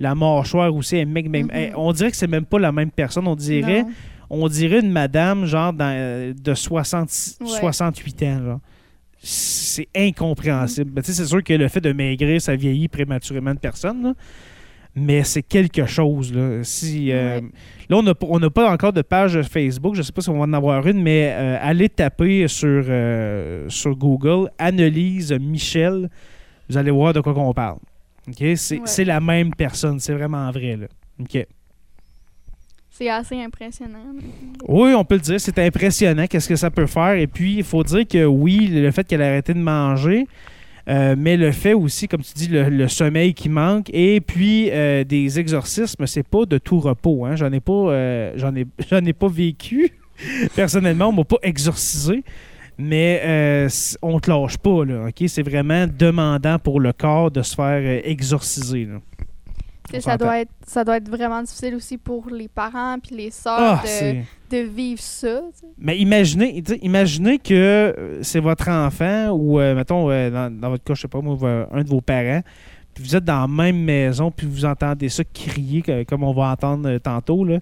La 0.00 0.14
mâchoire 0.14 0.72
aussi 0.74 0.96
est 0.96 1.04
maigre. 1.04 1.28
même- 1.30 1.50
elle- 1.52 1.72
on 1.76 1.92
dirait 1.92 2.10
que 2.12 2.16
c'est 2.16 2.28
même 2.28 2.44
pas 2.44 2.58
la 2.60 2.70
même 2.70 2.90
personne. 2.90 3.26
On 3.26 3.34
dirait, 3.34 3.82
non. 3.82 3.90
on 4.30 4.48
dirait 4.48 4.78
une 4.80 4.92
madame, 4.92 5.44
genre, 5.44 5.72
dans, 5.72 5.92
euh, 5.92 6.32
de 6.32 6.54
60, 6.54 7.08
Ouais. 7.40 7.46
68 7.46 8.22
ans, 8.22 8.44
genre. 8.44 8.60
C'est 9.20 9.88
incompréhensible. 9.96 10.92
Ben, 10.92 11.02
sais, 11.02 11.12
c'est 11.12 11.24
sûr 11.26 11.42
que 11.42 11.52
le 11.52 11.66
fait 11.66 11.80
de 11.80 11.92
maigrir, 11.92 12.40
ça 12.40 12.54
vieillit 12.54 12.86
prématurément 12.86 13.52
de 13.54 13.58
personne. 13.58 14.02
là. 14.04 14.14
Mais 14.94 15.22
c'est 15.24 15.42
quelque 15.42 15.86
chose. 15.86 16.32
Là, 16.34 16.62
si, 16.64 17.12
euh, 17.12 17.40
là 17.88 17.96
on 17.96 18.02
n'a 18.02 18.14
on 18.20 18.50
pas 18.50 18.70
encore 18.70 18.92
de 18.92 19.02
page 19.02 19.40
Facebook, 19.42 19.94
je 19.94 20.00
ne 20.00 20.04
sais 20.04 20.12
pas 20.12 20.20
si 20.20 20.28
on 20.30 20.38
va 20.38 20.44
en 20.44 20.52
avoir 20.52 20.86
une, 20.86 21.02
mais 21.02 21.32
euh, 21.36 21.58
allez 21.60 21.88
taper 21.88 22.48
sur, 22.48 22.84
euh, 22.88 23.66
sur 23.68 23.94
Google 23.96 24.50
Annelise 24.58 25.32
Michel, 25.32 26.08
vous 26.68 26.76
allez 26.76 26.90
voir 26.90 27.12
de 27.12 27.20
quoi 27.20 27.34
qu'on 27.34 27.52
parle. 27.54 27.78
C'est 28.56 28.78
Ouais. 28.80 29.04
la 29.04 29.20
même 29.20 29.54
personne, 29.54 29.98
c'est 30.00 30.12
vraiment 30.12 30.50
vrai. 30.50 30.76
Là. 30.76 30.86
OK? 31.20 31.46
C'est 32.90 33.08
assez 33.08 33.40
impressionnant. 33.40 34.04
Oui, 34.66 34.92
on 34.92 35.04
peut 35.04 35.14
le 35.14 35.20
dire, 35.20 35.40
c'est 35.40 35.56
impressionnant 35.60 36.26
qu'est-ce 36.26 36.48
que 36.48 36.56
ça 36.56 36.68
peut 36.68 36.86
faire. 36.86 37.12
Et 37.12 37.28
puis, 37.28 37.58
il 37.58 37.62
faut 37.64 37.84
dire 37.84 38.06
que 38.08 38.24
oui, 38.24 38.66
le 38.66 38.90
fait 38.90 39.06
qu'elle 39.06 39.22
a 39.22 39.28
arrêté 39.28 39.54
de 39.54 39.60
manger, 39.60 40.26
euh, 40.88 41.14
mais 41.18 41.36
le 41.36 41.52
fait 41.52 41.74
aussi, 41.74 42.08
comme 42.08 42.22
tu 42.22 42.32
dis, 42.34 42.48
le, 42.48 42.88
sommeil 42.88 43.34
qui 43.34 43.48
manque, 43.48 43.90
et 43.92 44.20
puis 44.20 44.70
euh, 44.70 45.04
des 45.04 45.38
exorcismes, 45.38 46.06
c'est 46.06 46.26
pas 46.26 46.46
de 46.46 46.56
tout 46.56 46.80
repos. 46.80 47.26
Hein. 47.26 47.36
J'en 47.36 47.52
ai 47.52 47.60
pas, 47.60 47.72
euh, 47.72 48.64
vécu. 49.30 49.92
Personnellement, 50.56 51.08
on 51.08 51.12
m'a 51.12 51.24
pas 51.24 51.38
exorcisé. 51.42 52.24
Mais 52.80 53.68
on 54.02 54.20
te 54.20 54.30
lâche 54.30 54.56
pas, 54.56 54.84
là? 54.84 55.08
C'est 55.26 55.42
vraiment 55.42 55.86
demandant 55.88 56.60
pour 56.60 56.78
le 56.78 56.92
corps 56.92 57.32
de 57.32 57.42
se 57.42 57.56
faire 57.56 58.00
exorciser. 58.04 58.88
Ça 60.00 60.16
doit, 60.16 60.40
être, 60.40 60.50
ça 60.66 60.84
doit 60.84 60.96
être 60.98 61.08
vraiment 61.08 61.42
difficile 61.42 61.74
aussi 61.74 61.98
pour 61.98 62.28
les 62.30 62.48
parents 62.48 62.98
puis 63.02 63.16
les 63.16 63.30
sœurs 63.30 63.80
Ah, 63.82 63.82
de, 63.84 64.56
de 64.56 64.62
vivre 64.68 65.00
ça. 65.00 65.40
Mais 65.78 65.98
imaginez, 65.98 66.62
imaginez 66.82 67.38
que 67.38 67.54
euh, 67.54 68.22
c'est 68.22 68.40
votre 68.40 68.68
enfant 68.68 69.30
ou, 69.30 69.58
euh, 69.60 69.74
mettons, 69.74 70.10
euh, 70.10 70.30
dans, 70.30 70.50
dans 70.60 70.70
votre 70.70 70.84
cas, 70.84 70.94
je 70.94 71.02
sais 71.02 71.08
pas, 71.08 71.20
moi, 71.20 71.68
un 71.72 71.82
de 71.82 71.88
vos 71.88 72.00
parents, 72.00 72.42
puis 72.94 73.04
vous 73.04 73.14
êtes 73.16 73.24
dans 73.24 73.40
la 73.42 73.48
même 73.48 73.78
maison, 73.82 74.30
puis 74.30 74.46
vous 74.46 74.64
entendez 74.64 75.08
ça 75.08 75.22
crier, 75.24 75.82
comme 76.08 76.22
on 76.24 76.32
va 76.32 76.50
entendre 76.50 76.98
tantôt, 76.98 77.44
là. 77.44 77.58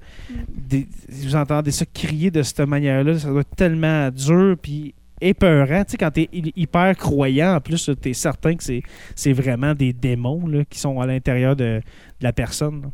Des- 0.48 0.88
vous 1.10 1.36
entendez 1.36 1.70
ça 1.72 1.84
crier 1.92 2.30
de 2.30 2.42
cette 2.42 2.60
manière-là, 2.60 3.18
ça 3.18 3.28
doit 3.28 3.42
être 3.42 3.54
tellement 3.56 4.10
dur, 4.10 4.56
puis 4.60 4.94
épeurant. 5.20 5.84
Tu 5.84 5.92
sais, 5.92 5.96
quand 5.96 6.10
t'es 6.10 6.28
hy- 6.32 6.52
hyper 6.56 6.96
croyant, 6.96 7.56
en 7.56 7.60
plus, 7.60 7.90
t'es 8.00 8.12
certain 8.12 8.54
que 8.54 8.62
c'est, 8.62 9.32
vraiment 9.32 9.74
des 9.74 9.92
démons 9.92 10.46
là, 10.46 10.64
qui 10.68 10.78
sont 10.78 11.00
à 11.00 11.06
l'intérieur 11.06 11.56
de, 11.56 11.64
de 11.64 12.24
la 12.24 12.32
personne. 12.32 12.82
là. 12.82 12.88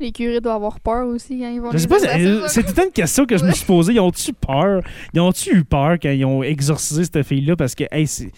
Les 0.00 0.12
curés 0.12 0.40
doivent 0.40 0.56
avoir 0.56 0.80
peur 0.80 1.06
aussi 1.06 1.38
quand 1.40 1.50
ils 1.50 1.60
vont 1.60 1.70
Je 1.72 1.76
sais 1.76 1.86
pas, 1.86 1.98
c'est, 2.48 2.62
tout 2.62 2.80
une 2.82 2.90
question 2.90 3.26
que 3.26 3.36
je 3.36 3.44
me 3.44 3.52
suis 3.52 3.66
posée. 3.66 3.92
Ils 3.92 4.00
ont-tu 4.00 4.32
peur? 4.32 4.82
Ils 5.12 5.20
ont-tu 5.20 5.58
eu 5.58 5.64
peur 5.64 5.98
quand 6.02 6.08
ils 6.10 6.24
ont 6.24 6.42
exorcisé 6.42 7.04
cette 7.04 7.22
fille-là? 7.22 7.54
Parce 7.54 7.74
que, 7.74 7.84
hey, 7.90 8.06
c'est, 8.06 8.32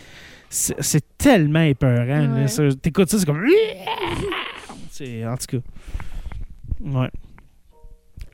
tellement 1.16 1.62
épeurant. 1.62 2.34
Ouais. 2.34 2.48
Ça, 2.48 2.64
t'écoutes 2.80 3.10
ça, 3.10 3.18
c'est 3.18 3.26
comme... 3.26 3.46
En 5.00 5.36
tout 5.36 5.46
cas. 5.58 5.58
Ouais. 6.80 7.10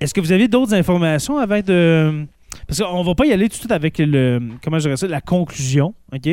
Est-ce 0.00 0.12
que 0.12 0.20
vous 0.20 0.32
avez 0.32 0.48
d'autres 0.48 0.74
informations 0.74 1.38
avant 1.38 1.60
de... 1.60 2.26
Parce 2.66 2.82
qu'on 2.82 3.02
va 3.02 3.14
pas 3.14 3.26
y 3.26 3.32
aller 3.32 3.48
tout 3.48 3.54
de 3.54 3.58
suite 3.58 3.72
avec 3.72 3.98
le... 3.98 4.40
Comment 4.62 4.78
je 4.78 4.84
dirais 4.84 4.96
ça? 4.96 5.06
La 5.06 5.20
conclusion, 5.20 5.94
OK? 6.12 6.28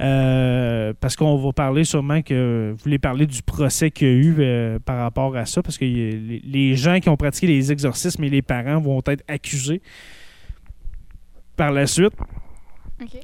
Euh, 0.00 0.92
parce 1.00 1.16
qu'on 1.16 1.36
va 1.36 1.52
parler 1.52 1.82
sûrement 1.82 2.22
que 2.22 2.70
vous 2.70 2.84
voulez 2.84 3.00
parler 3.00 3.26
du 3.26 3.42
procès 3.42 3.90
qu'il 3.90 4.06
y 4.06 4.10
a 4.10 4.14
eu 4.14 4.36
euh, 4.38 4.78
par 4.78 4.98
rapport 4.98 5.36
à 5.36 5.44
ça, 5.44 5.60
parce 5.60 5.76
que 5.76 5.84
y 5.84 6.40
les, 6.44 6.76
gens 6.76 7.00
qui 7.00 7.08
ont 7.08 7.16
pratiqué 7.16 7.48
les 7.48 7.72
exorcismes 7.72 8.22
et 8.22 8.30
les 8.30 8.42
parents 8.42 8.80
vont 8.80 9.02
être 9.06 9.24
accusés 9.26 9.82
par 11.56 11.72
la 11.72 11.88
suite. 11.88 12.12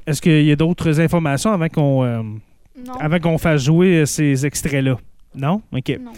Est-ce 0.05 0.21
qu'il 0.21 0.43
y 0.43 0.51
a 0.51 0.55
d'autres 0.57 0.99
informations 0.99 1.53
avant 1.53 1.69
qu'on 1.69 2.03
euh, 2.03 2.23
avant 2.99 3.19
qu'on 3.19 3.37
fasse 3.37 3.63
jouer 3.63 4.05
ces 4.05 4.45
extraits-là? 4.45 4.97
Non? 5.33 5.61
OK. 5.71 5.97
non. 6.01 6.11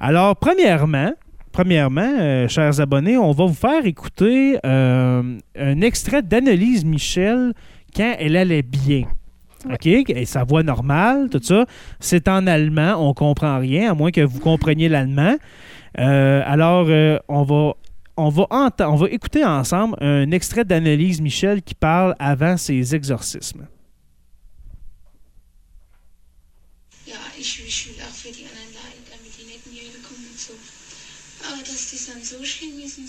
Alors, 0.00 0.34
premièrement, 0.36 1.12
premièrement, 1.52 2.12
euh, 2.18 2.48
chers 2.48 2.80
abonnés, 2.80 3.16
on 3.16 3.32
va 3.32 3.46
vous 3.46 3.54
faire 3.54 3.84
écouter 3.86 4.58
euh, 4.64 5.38
un 5.56 5.80
extrait 5.80 6.22
d'Annelise 6.22 6.84
Michel 6.84 7.52
quand 7.94 8.14
elle 8.18 8.36
allait 8.36 8.62
bien. 8.62 9.04
OK? 9.68 9.86
Et 9.86 10.24
sa 10.24 10.44
voix 10.44 10.62
normale, 10.62 11.28
tout 11.30 11.42
ça. 11.42 11.66
C'est 11.98 12.28
en 12.28 12.46
allemand, 12.46 12.94
on 12.98 13.14
comprend 13.14 13.58
rien, 13.58 13.90
à 13.90 13.94
moins 13.94 14.10
que 14.10 14.22
vous 14.22 14.40
compreniez 14.40 14.88
l'allemand. 14.88 15.36
Euh, 15.98 16.42
alors, 16.44 16.86
euh, 16.88 17.18
on 17.28 17.42
va. 17.42 17.74
On 18.16 18.28
va, 18.28 18.46
on 18.80 18.96
va 18.96 19.08
écouter 19.08 19.46
ensemble 19.46 19.96
un 20.02 20.30
extrait 20.32 20.66
d'Annelise 20.66 21.22
Michel 21.22 21.62
qui 21.62 21.74
parle 21.74 22.14
avant 22.18 22.58
ses 22.58 22.94
exorcismes. 22.94 23.66
Ja, 27.06 27.14
ich, 27.38 27.66
ich 27.66 27.88
will 27.88 28.02
auch 28.02 28.12
für 28.12 28.30
die 28.30 28.44
anderen 28.44 28.74
leiden, 28.74 29.02
damit 29.08 29.32
die 29.38 29.46
nicht 29.46 29.64
in 29.64 29.72
die 29.72 29.80
Hölle 29.80 30.02
kommen 30.04 30.26
und 30.28 30.38
so. 30.38 30.52
Aber 31.48 31.62
dass 31.62 31.90
das 31.90 32.12
dann 32.12 32.22
so 32.22 32.44
schlimm 32.44 32.78
ist 32.84 32.98
und 32.98 33.08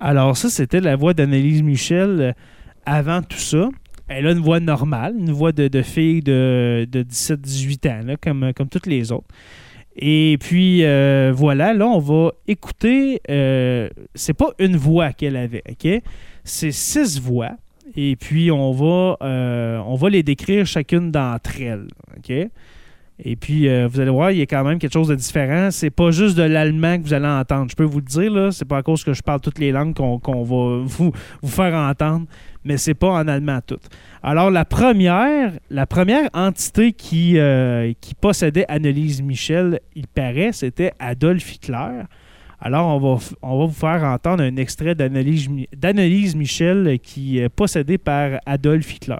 Alors 0.00 0.36
ça, 0.36 0.50
c'était 0.50 0.80
la 0.80 0.96
voix 0.96 1.14
d'Annelise 1.14 1.62
Michel 1.62 2.20
euh, 2.20 2.32
avant 2.84 3.22
tout 3.22 3.38
ça. 3.38 3.70
Elle 4.08 4.26
a 4.26 4.32
une 4.32 4.40
voix 4.40 4.60
normale, 4.60 5.14
une 5.18 5.32
voix 5.32 5.52
de, 5.52 5.82
fille 5.82 6.20
de, 6.20 6.86
de 6.90 7.02
17-18 7.02 7.90
ans, 7.90 8.14
comme, 8.20 8.52
comme 8.54 8.68
toutes 8.68 8.86
les 8.86 9.10
autres. 9.10 9.26
Et 9.96 10.36
puis, 10.38 10.84
euh, 10.84 11.32
voilà, 11.34 11.72
là, 11.72 11.86
on 11.86 11.98
va 11.98 12.32
écouter... 12.46 13.20
euh, 13.30 13.88
c'est 14.14 14.34
pas 14.34 14.50
une 14.58 14.76
voix 14.76 15.12
qu'elle 15.12 15.36
avait, 15.36 15.62
OK? 15.68 16.02
C'est 16.44 16.72
six 16.72 17.18
voix. 17.18 17.56
Et 17.94 18.16
puis, 18.16 18.50
on 18.50 18.72
va, 18.72 19.16
euh, 19.22 19.78
on 19.86 19.94
va 19.94 20.10
les 20.10 20.22
décrire 20.22 20.66
chacune 20.66 21.10
d'entre 21.10 21.60
elles? 21.60 21.86
Et 23.18 23.34
puis, 23.34 23.68
euh, 23.68 23.88
vous 23.90 24.00
allez 24.00 24.10
voir, 24.10 24.30
il 24.30 24.38
y 24.38 24.42
a 24.42 24.46
quand 24.46 24.62
même 24.62 24.78
quelque 24.78 24.92
chose 24.92 25.08
de 25.08 25.14
différent. 25.14 25.70
C'est 25.70 25.90
pas 25.90 26.10
juste 26.10 26.36
de 26.36 26.42
l'allemand 26.42 26.98
que 26.98 27.02
vous 27.02 27.14
allez 27.14 27.26
entendre. 27.26 27.70
Je 27.70 27.76
peux 27.76 27.84
vous 27.84 28.00
le 28.00 28.04
dire, 28.04 28.30
là, 28.30 28.50
c'est 28.50 28.66
pas 28.66 28.78
à 28.78 28.82
cause 28.82 29.04
que 29.04 29.14
je 29.14 29.22
parle 29.22 29.40
toutes 29.40 29.58
les 29.58 29.72
langues 29.72 29.94
qu'on 29.94 30.18
qu'on 30.18 30.42
va 30.42 30.82
vous, 30.84 31.12
vous 31.42 31.48
faire 31.48 31.74
entendre, 31.74 32.26
mais 32.64 32.76
c'est 32.76 32.94
pas 32.94 33.08
en 33.08 33.26
allemand 33.26 33.60
tout. 33.66 33.78
Alors, 34.22 34.50
la 34.50 34.66
première, 34.66 35.52
la 35.70 35.86
première 35.86 36.28
entité 36.34 36.92
qui, 36.92 37.38
euh, 37.38 37.92
qui 38.00 38.14
possédait 38.14 38.66
Annelise 38.68 39.22
Michel, 39.22 39.80
il 39.94 40.08
paraît, 40.08 40.52
c'était 40.52 40.92
Adolf 40.98 41.54
Hitler. 41.54 42.02
Alors, 42.60 43.02
on 43.02 43.16
va, 43.16 43.66
vous 43.66 43.72
faire 43.72 44.04
entendre 44.04 44.42
un 44.42 44.56
extrait 44.56 44.94
d'Annelise 44.94 46.34
Michel 46.36 46.98
qui 47.00 47.38
est 47.38 47.48
possédé 47.48 47.98
par 47.98 48.40
Adolf 48.46 48.94
Hitler. 48.94 49.16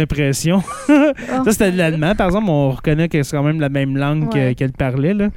Impressions. 0.00 0.62
Oh. 0.88 1.44
Ça, 1.44 1.52
c'était 1.52 1.72
de 1.72 1.76
l'allemand. 1.78 2.14
Par 2.16 2.26
exemple, 2.26 2.48
on 2.50 2.70
reconnaît 2.70 3.08
que 3.08 3.22
c'est 3.22 3.36
quand 3.36 3.42
même 3.42 3.60
la 3.60 3.68
même 3.68 3.96
langue 3.96 4.32
Ouais. 4.34 4.54
qu'elle 4.56 4.72
parlait. 4.72 5.14
Là. 5.14 5.28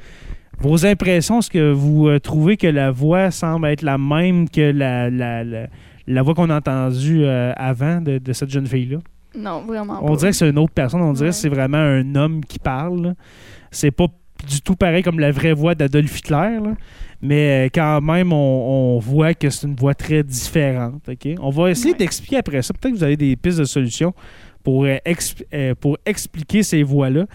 Vos 0.60 0.86
impressions, 0.86 1.40
est-ce 1.40 1.50
que 1.50 1.72
vous 1.72 2.08
euh, 2.08 2.20
trouvez 2.20 2.58
que 2.58 2.68
la 2.68 2.90
voix 2.92 3.32
semble 3.32 3.68
être 3.68 3.82
la 3.82 3.98
même 3.98 4.50
que 4.50 4.72
la, 4.72 5.10
la, 5.10 5.44
la, 5.44 5.68
la 6.08 6.22
voix 6.22 6.34
qu'on 6.34 6.50
a 6.50 6.58
entendue 6.58 7.24
euh, 7.26 7.52
avant 7.56 8.02
de, 8.02 8.18
de 8.18 8.34
cette 8.34 8.50
jeune 8.50 8.68
fille-là? 8.68 8.98
Non, 9.38 9.62
vraiment 9.66 10.00
On 10.04 10.10
pas. 10.10 10.16
dirait 10.16 10.32
que 10.32 10.38
c'est 10.38 10.50
une 10.50 10.60
autre 10.60 10.74
personne. 10.74 11.02
On 11.02 11.14
dirait 11.14 11.28
Ouais. 11.28 11.32
que 11.32 11.36
c'est 11.36 11.50
vraiment 11.50 11.78
un 11.78 12.16
homme 12.16 12.44
qui 12.46 12.60
parle. 12.60 13.14
C'est 13.72 13.92
pas 13.92 14.08
du 14.48 14.62
tout 14.62 14.76
pareil 14.76 15.04
comme 15.04 15.20
la 15.20 15.32
vraie 15.32 15.54
voix 15.54 15.76
d'Adolf 15.76 16.20
Hitler. 16.20 16.60
là. 16.64 16.74
Mais 17.22 17.68
euh, 17.68 17.70
quand 17.74 18.02
même, 18.02 18.34
on, 18.34 18.96
on 18.98 19.00
voit 19.00 19.34
que 19.34 19.50
c'est 19.50 19.66
une 19.66 19.76
voix 19.76 19.94
très 19.96 20.24
différente. 20.24 21.02
On 21.42 21.50
va 21.52 21.72
essayer 21.72 21.92
Ouais. 21.94 21.98
d'expliquer 21.98 22.38
après 22.38 22.62
ça. 22.62 22.74
Peut-être 22.74 22.94
que 22.94 22.98
vous 22.98 23.04
avez 23.04 23.16
des 23.18 23.36
pistes 23.38 23.60
de 23.60 23.64
solutions 23.64 24.14
pour, 24.64 24.86
euh, 24.86 24.98
exp- 25.06 25.44
euh, 25.54 25.76
pour 25.80 25.98
expliquer 26.06 26.64
ces 26.64 26.84
voix-là. 26.84 27.26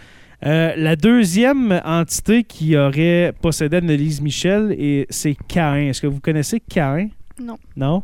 Euh, 0.47 0.73
la 0.77 0.95
deuxième 0.97 1.81
entité 1.85 2.45
qui 2.45 2.77
aurait 2.77 3.33
possédé 3.41 3.79
Annelise 3.79 4.21
Michel, 4.21 5.05
c'est 5.11 5.37
Caïn. 5.49 5.89
Est-ce 5.89 6.01
que 6.01 6.07
vous 6.07 6.21
connaissez 6.21 6.61
Caïn? 6.61 7.09
Non. 7.43 7.59
Non? 7.77 8.03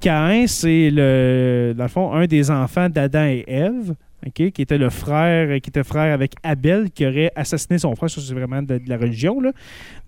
Caïn, 0.00 0.46
c'est 0.46 0.90
le, 0.90 1.74
dans 1.76 1.84
le 1.84 1.88
fond, 1.88 2.12
un 2.12 2.26
des 2.26 2.50
enfants 2.50 2.88
d'Adam 2.88 3.24
et 3.26 3.44
Ève. 3.46 3.94
qui 4.32 4.44
était 4.56 4.78
le 4.78 4.90
frère, 4.90 5.60
qui 5.60 5.68
était 5.70 5.84
frère 5.84 6.14
avec 6.14 6.32
Abel, 6.42 6.90
qui 6.90 7.06
aurait 7.06 7.30
assassiné 7.36 7.78
son 7.78 7.94
frère. 7.94 8.08
Ça, 8.08 8.20
c'est 8.20 8.34
vraiment 8.34 8.62
de, 8.62 8.78
de 8.78 8.88
la 8.88 8.96
religion, 8.96 9.40
là. 9.40 9.52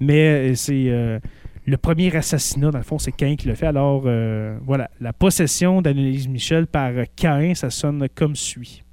Mais 0.01 0.55
c'est 0.55 0.87
euh, 0.89 1.19
le 1.67 1.77
premier 1.77 2.15
assassinat, 2.15 2.71
dans 2.71 2.79
le 2.79 2.85
fond, 2.85 2.99
c'est 2.99 3.13
Cain 3.13 3.35
qui 3.37 3.49
le 3.49 3.55
fait. 3.55 3.67
Alors, 3.67 4.05
euh, 4.07 4.57
voilà, 4.65 4.89
la 5.01 5.13
possession 5.13 5.83
d'Annelise 5.83 6.29
Michel 6.29 6.67
par 6.69 6.93
Cain, 7.17 7.55
ça 7.55 7.71
sonne 7.71 8.07
comme 8.15 8.37
suit. 8.37 8.85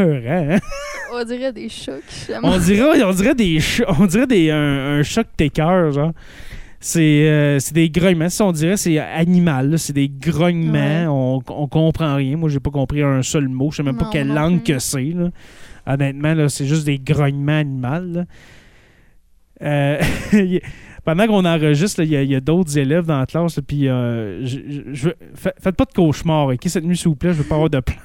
Hein? 0.00 0.58
On 1.12 1.24
dirait 1.24 1.52
des 1.52 1.66
qui 1.66 1.90
on 2.42 2.58
dirait, 2.58 3.02
on 3.02 3.12
dirait 3.12 3.34
des, 3.34 3.58
on 3.98 4.06
dirait 4.06 4.26
des, 4.26 4.50
un, 4.50 4.98
un 4.98 5.02
choc 5.02 5.26
tes 5.36 5.50
cœurs, 5.50 5.92
genre. 5.92 6.12
C'est 6.82 7.28
euh, 7.28 7.58
des 7.72 7.90
grognements. 7.90 8.30
Ça, 8.30 8.46
on 8.46 8.52
dirait 8.52 8.78
c'est 8.78 8.98
animal. 8.98 9.78
C'est 9.78 9.92
des 9.92 10.08
grognements. 10.08 11.02
Ouais. 11.02 11.06
On, 11.08 11.42
on 11.48 11.68
comprend 11.68 12.14
rien. 12.14 12.36
Moi, 12.38 12.48
j'ai 12.48 12.60
pas 12.60 12.70
compris 12.70 13.02
un 13.02 13.22
seul 13.22 13.48
mot. 13.48 13.70
Je 13.70 13.76
sais 13.78 13.82
même 13.82 13.98
pas 13.98 14.08
quelle 14.10 14.28
langue 14.28 14.62
que 14.62 14.78
c'est. 14.78 15.12
Honnêtement, 15.86 16.34
là, 16.34 16.48
c'est 16.48 16.66
juste 16.66 16.86
des 16.86 16.98
grognements 16.98 17.58
animaux. 17.58 18.22
Euh, 19.62 20.00
pendant 21.04 21.26
qu'on 21.26 21.44
enregistre, 21.44 22.02
il 22.02 22.12
y 22.12 22.34
a, 22.34 22.40
d'autres 22.40 22.78
élèves 22.78 23.04
dans 23.04 23.18
la 23.18 23.26
classe. 23.26 23.60
Puis, 23.66 23.88
euh, 23.88 24.46
je, 24.46 24.58
je- 24.92 25.10
faites 25.34 25.76
pas 25.76 25.84
de 25.84 25.92
cauchemar, 25.92 26.46
ok, 26.46 26.60
cette 26.64 26.84
nuit, 26.84 26.96
s'il 26.96 27.08
vous 27.08 27.16
plaît. 27.16 27.32
Je 27.34 27.38
veux 27.42 27.44
pas 27.44 27.56
avoir 27.56 27.68
de 27.68 27.80
plainte. 27.80 27.98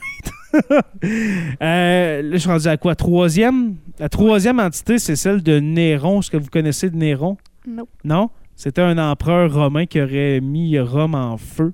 Euh, 1.62 2.22
là, 2.22 2.32
je 2.34 2.38
suis 2.38 2.50
rendu 2.50 2.68
à 2.68 2.78
quoi? 2.78 2.96
Troisième? 2.96 3.76
La 4.00 4.10
troisième 4.10 4.60
entité, 4.60 4.98
c'est 4.98 5.16
celle 5.16 5.42
de 5.44 5.60
Néron. 5.60 6.20
Est-ce 6.20 6.32
que 6.32 6.38
vous 6.38 6.50
connaissez 6.50 6.90
de 6.90 6.96
Néron? 6.96 7.38
Non. 7.68 7.88
Non? 8.04 8.30
C'était 8.56 8.82
un 8.82 8.98
empereur 8.98 9.54
romain 9.54 9.86
qui 9.86 10.02
aurait 10.02 10.42
mis 10.42 10.80
Rome 10.80 11.16
en 11.16 11.38
feu, 11.38 11.74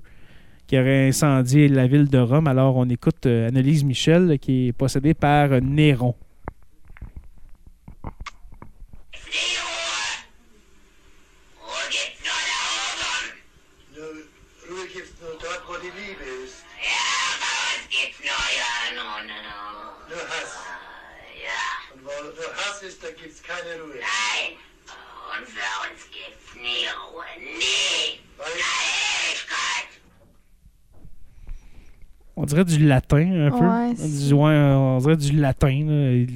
qui 0.66 0.78
aurait 0.78 1.08
incendié 1.08 1.68
la 1.68 1.86
ville 1.86 2.08
de 2.08 2.18
Rome. 2.18 2.46
Alors, 2.46 2.76
on 2.76 2.88
écoute 2.88 3.26
euh, 3.26 3.48
Annelise 3.48 3.84
Michel, 3.84 4.38
qui 4.38 4.68
est 4.68 4.72
possédée 4.72 5.14
par 5.14 5.52
euh, 5.52 5.60
Néron. 5.60 6.14
Nur 22.82 22.88
Hass 22.88 22.94
ist, 22.94 23.02
da 23.02 23.08
gibt's 23.10 23.42
keine 23.42 23.80
Ruhe. 23.82 23.94
Und 25.38 25.48
für 25.48 25.90
uns 25.90 26.02
gibt's 26.10 26.54
nie 26.56 26.86
Ruhe. 27.12 27.24
Nie. 27.38 28.20
Weil 28.38 28.46
Ewigkeit. 28.58 30.00
On 32.34 32.44
dirait 32.46 32.64
du 32.64 32.78
latin, 32.78 33.46
un 33.46 33.50
peu. 33.50 33.94
Du- 34.28 34.34
ouais, 34.34 34.54
on 34.56 34.98
dirait 34.98 35.16
du 35.16 35.32
latin. 35.32 35.84
là. 35.86 36.26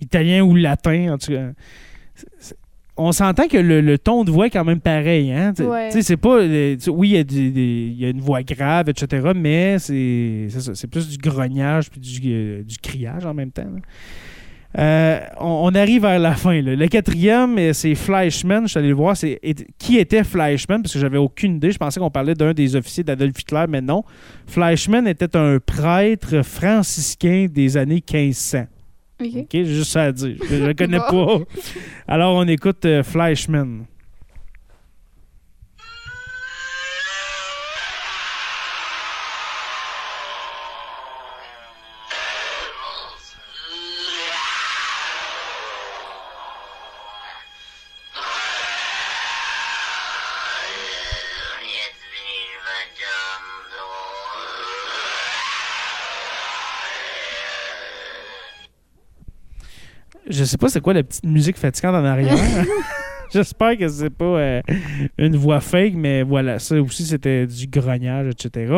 Italien 0.00 0.42
ou 0.44 0.54
latin, 0.54 1.14
en 1.14 1.18
tout 1.18 1.32
cas. 1.32 1.52
C'est- 2.14 2.26
c'est- 2.38 2.56
On 2.96 3.10
s'entend 3.10 3.48
que 3.48 3.56
le, 3.58 3.80
le 3.80 3.98
ton 3.98 4.22
de 4.22 4.30
voix 4.30 4.46
est 4.46 4.50
quand 4.50 4.64
même 4.64 4.80
pareil. 4.80 5.32
Hein? 5.32 5.52
Ouais. 5.58 5.90
c'est 6.00 6.16
pas. 6.16 6.36
euh, 6.38 6.76
oui, 6.88 7.10
il 7.10 7.96
y, 7.96 8.04
a 8.04 8.06
y 8.08 8.10
une 8.10 8.20
voix 8.20 8.42
grave, 8.44 8.88
etc., 8.88 9.32
mais 9.34 9.80
c'est 9.80 10.46
c'est 10.48 10.60
ça, 10.60 10.74
c'est 10.76 10.86
plus 10.86 11.08
du 11.08 11.16
grognage 11.18 11.90
puis 11.90 11.98
du, 12.00 12.20
euh, 12.32 12.62
du 12.62 12.78
criage 12.78 13.26
en 13.26 13.34
même 13.34 13.50
temps. 13.50 13.64
là. 13.64 13.80
Euh, 14.76 15.20
on, 15.38 15.70
on 15.70 15.74
arrive 15.74 16.02
vers 16.02 16.18
la 16.18 16.34
fin. 16.34 16.60
là. 16.60 16.74
Le 16.74 16.88
quatrième, 16.88 17.56
euh, 17.58 17.72
c'est 17.72 17.94
Fleischmann. 17.94 18.64
Je 18.64 18.70
suis 18.70 18.78
allé 18.78 18.88
le 18.88 18.94
voir. 18.94 19.16
C'est, 19.16 19.38
qui 19.78 19.98
était 19.98 20.24
Fleischmann? 20.24 20.82
Parce 20.82 20.94
que 20.94 20.98
j'avais 20.98 21.18
aucune 21.18 21.56
idée. 21.56 21.70
Je 21.70 21.78
pensais 21.78 22.00
qu'on 22.00 22.10
parlait 22.10 22.34
d'un 22.34 22.52
des 22.52 22.74
officiers 22.74 23.04
d'Adolf 23.04 23.38
Hitler, 23.40 23.64
mais 23.68 23.80
non. 23.80 24.02
Fleischmann 24.46 25.06
était 25.06 25.36
un 25.36 25.58
prêtre 25.64 26.42
franciscain 26.42 27.46
des 27.50 27.76
années 27.76 28.02
1500. 28.12 28.64
Ok. 29.22 29.46
Juste 29.52 29.92
ça 29.92 30.02
à 30.04 30.12
dire. 30.12 30.36
Je 30.50 30.56
ne 30.56 30.66
le 30.66 30.74
connais 30.74 30.98
pas. 31.10 31.38
Alors, 32.08 32.34
on 32.34 32.46
écoute 32.48 32.84
euh, 32.84 33.02
Fleischmann. 33.04 33.84
Je 60.28 60.44
sais 60.44 60.56
pas 60.56 60.68
c'est 60.68 60.80
quoi 60.80 60.94
la 60.94 61.02
petite 61.02 61.24
musique 61.24 61.56
fatigante 61.56 61.94
en 61.94 62.04
arrière. 62.04 62.36
J'espère 63.32 63.76
que 63.76 63.88
c'est 63.88 64.10
pas 64.10 64.24
euh, 64.24 64.60
une 65.18 65.36
voix 65.36 65.60
fake, 65.60 65.94
mais 65.96 66.22
voilà, 66.22 66.58
ça 66.58 66.80
aussi 66.80 67.04
c'était 67.04 67.46
du 67.46 67.66
grognage, 67.66 68.28
etc. 68.28 68.72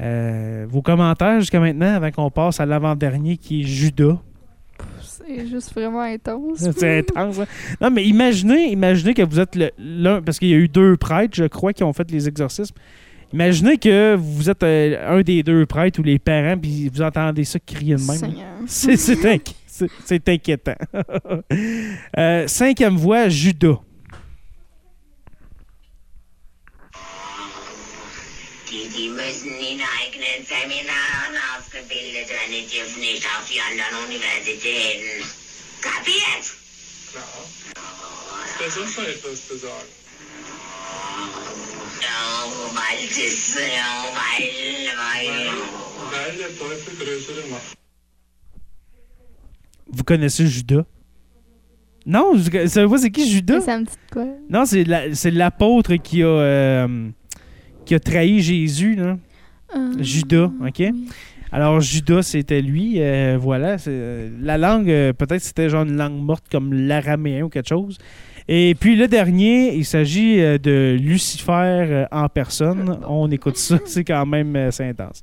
Euh, 0.00 0.66
vos 0.68 0.82
commentaires 0.82 1.40
jusqu'à 1.40 1.60
maintenant, 1.60 1.94
avant 1.94 2.10
qu'on 2.10 2.30
passe 2.30 2.60
à 2.60 2.66
l'avant-dernier 2.66 3.36
qui 3.36 3.60
est 3.62 3.64
Judas. 3.64 4.18
C'est 5.00 5.46
juste 5.46 5.72
vraiment 5.72 6.02
intense. 6.02 6.58
C'est 6.76 6.98
intense. 6.98 7.38
hein? 7.40 7.46
Non, 7.80 7.90
mais 7.90 8.04
imaginez, 8.04 8.70
imaginez 8.72 9.14
que 9.14 9.22
vous 9.22 9.40
êtes 9.40 9.56
l'un, 9.78 10.20
parce 10.20 10.38
qu'il 10.38 10.48
y 10.48 10.54
a 10.54 10.58
eu 10.58 10.68
deux 10.68 10.96
prêtres, 10.96 11.34
je 11.36 11.44
crois, 11.44 11.72
qui 11.72 11.82
ont 11.84 11.92
fait 11.92 12.10
les 12.10 12.28
exorcismes. 12.28 12.74
Imaginez 13.32 13.76
que 13.78 14.14
vous 14.16 14.50
êtes 14.50 14.62
euh, 14.62 15.16
un 15.18 15.22
des 15.22 15.42
deux 15.42 15.66
prêtres 15.66 15.98
ou 15.98 16.02
les 16.02 16.18
parents, 16.18 16.56
puis 16.58 16.88
vous 16.92 17.02
entendez 17.02 17.44
ça 17.44 17.58
crier 17.58 17.94
de 17.96 18.00
même. 18.00 18.34
C'est 18.66 18.96
c'est 18.96 19.14
inqui- 19.24 19.54
c'est- 20.06 20.28
inquiétant. 20.28 20.76
Euh, 22.16 22.46
cinquième 22.48 22.96
voix, 22.96 23.28
Judas. 23.28 23.80
Die, 28.68 28.88
die 28.88 29.08
müssen 29.10 29.52
in 29.60 29.80
eigenen 29.80 30.44
Seminaren 30.44 31.34
ausgebildet 31.56 32.28
werden, 32.28 32.50
die 32.50 32.66
dürfen 32.66 33.00
nicht 33.00 33.24
auf 33.26 33.48
die 33.48 33.60
anderen 33.60 34.04
Universitäten. 34.06 35.24
Kapiert? 35.80 36.44
Klar. 37.12 37.24
Wer 38.58 38.70
sonst 38.70 38.96
noch 38.98 39.04
etwas 39.06 39.46
zu 39.46 39.56
sagen? 39.56 39.88
Oh, 42.02 42.74
weil 42.74 43.06
das, 43.06 43.56
oh, 43.56 44.14
weil, 44.18 44.48
weil. 44.96 45.52
Weil 46.10 46.36
der 46.36 46.58
Teufel 46.58 46.94
größere 46.96 47.46
Macht. 47.48 47.76
Vous 49.96 50.04
connaissez 50.04 50.46
Judas? 50.46 50.84
Non, 52.04 52.34
vous 52.34 52.50
ne 52.50 52.66
savez 52.66 52.86
pas 52.88 52.98
c'est 52.98 53.10
qui 53.10 53.28
Judas? 53.28 53.54
Mais 53.56 53.60
ça 53.60 53.78
me 53.78 53.84
dit 53.84 53.90
de 53.92 54.12
quoi? 54.12 54.26
Non, 54.50 54.64
c'est 54.66 54.84
la- 54.84 55.14
c'est 55.14 55.30
l'apôtre 55.30 55.94
qui 55.96 56.22
a 56.22 56.26
euh, 56.26 57.08
qui 57.86 57.94
a 57.94 58.00
trahi 58.00 58.40
Jésus, 58.40 58.94
là. 58.94 59.16
Euh, 59.74 59.92
Judas, 60.02 60.50
OK? 60.64 60.74
oui. 60.78 61.08
Alors, 61.50 61.80
Judas, 61.80 62.22
c'était 62.22 62.60
lui. 62.60 62.94
euh, 63.00 63.38
voilà. 63.40 63.76
la 64.42 64.58
langue, 64.58 64.86
peut-être 64.86 65.40
c'était 65.40 65.70
genre 65.70 65.84
une 65.84 65.96
langue 65.96 66.20
morte 66.20 66.44
comme 66.50 66.72
l'araméen 66.74 67.42
ou 67.44 67.48
quelque 67.48 67.68
chose. 67.68 67.96
Et 68.48 68.76
puis 68.78 68.94
le 68.96 69.08
dernier, 69.08 69.74
il 69.74 69.84
s'agit 69.84 70.36
de 70.36 70.96
Lucifer 71.00 72.04
en 72.12 72.28
personne. 72.28 72.98
On 73.08 73.30
écoute 73.30 73.56
ça, 73.56 73.78
c'est 73.86 74.04
quand 74.04 74.26
même 74.26 74.54
intense. 74.56 75.22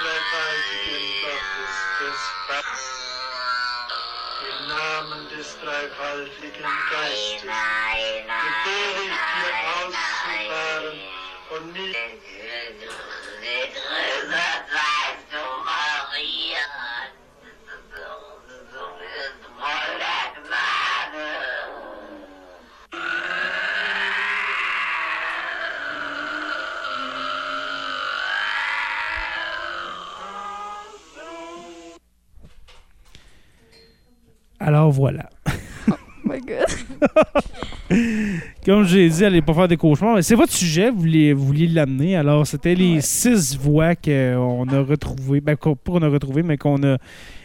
Dreifaltigen 0.00 1.06
Gottes, 1.22 1.74
des 2.00 2.20
Vaters, 2.46 2.86
im 4.42 4.58
Namen 4.68 5.22
des 5.30 5.48
dreifaltigen 5.60 6.70
Geistes. 6.90 7.44
Nein, 7.44 8.26
Befehle 8.26 9.02
ich 9.04 9.18
dir 9.32 9.52
nein, 9.52 9.66
auszufahren 9.78 10.98
und 11.50 11.72
nicht 11.72 11.96
Alors 34.66 34.90
voilà. 34.90 35.30
Oh 35.88 35.94
my 36.24 36.40
god. 36.40 36.66
Comme 38.64 38.84
j'ai 38.84 39.08
dit, 39.08 39.24
allez 39.24 39.42
pas 39.42 39.54
faire 39.54 39.68
des 39.68 39.76
cauchemars. 39.76 40.16
Mais 40.16 40.22
c'est 40.22 40.34
votre 40.34 40.52
sujet, 40.52 40.90
vous 40.90 40.98
vouliez, 41.00 41.32
vous 41.32 41.44
vouliez 41.46 41.68
l'amener. 41.68 42.16
Alors, 42.16 42.44
c'était 42.46 42.74
les 42.74 42.94
Ouais. 42.96 43.00
six 43.00 43.56
voix 43.56 43.94
qu'on 43.94 44.66
a 44.68 44.80
retrouvées. 44.82 45.40
Ben, 45.40 45.54
qu'on- 45.56 45.76
pas 45.76 45.92
qu'on 45.92 46.02
a 46.02 46.08
retrouvées, 46.08 46.42
mais 46.42 46.56
qu'on 46.56 46.82
a 46.82 46.98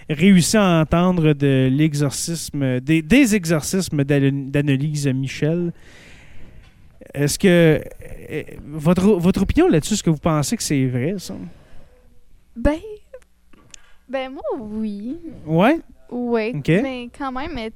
réussi 0.10 0.57
à 0.57 0.81
entendre 0.81 1.34
de 1.34 1.69
l'exorcisme, 1.71 2.79
des, 2.79 3.03
des 3.03 3.36
exorcismes 3.36 4.03
d'Anne- 4.03 4.49
d'Annelise 4.49 5.07
Michel. 5.07 5.73
Est-ce 7.13 7.38
que. 7.38 7.47
euh, 8.31 8.41
votre, 8.65 9.03
votre 9.19 9.43
opinion 9.43 9.67
là-dessus, 9.69 9.93
est-ce 9.93 10.03
que 10.03 10.10
vous 10.10 10.17
pensez 10.17 10.57
que 10.57 10.63
c'est 10.63 10.88
vrai, 10.88 11.13
ça? 11.19 11.36
Ben. 12.55 12.79
Ben, 14.10 14.31
moi, 14.31 14.41
oui. 14.60 15.17
Ouais? 15.45 15.79
Ouais. 16.12 16.54
Ok. 16.56 16.67
Mais 16.67 17.10
quand 17.17 17.32
même, 17.32 17.52
mais 17.56 17.71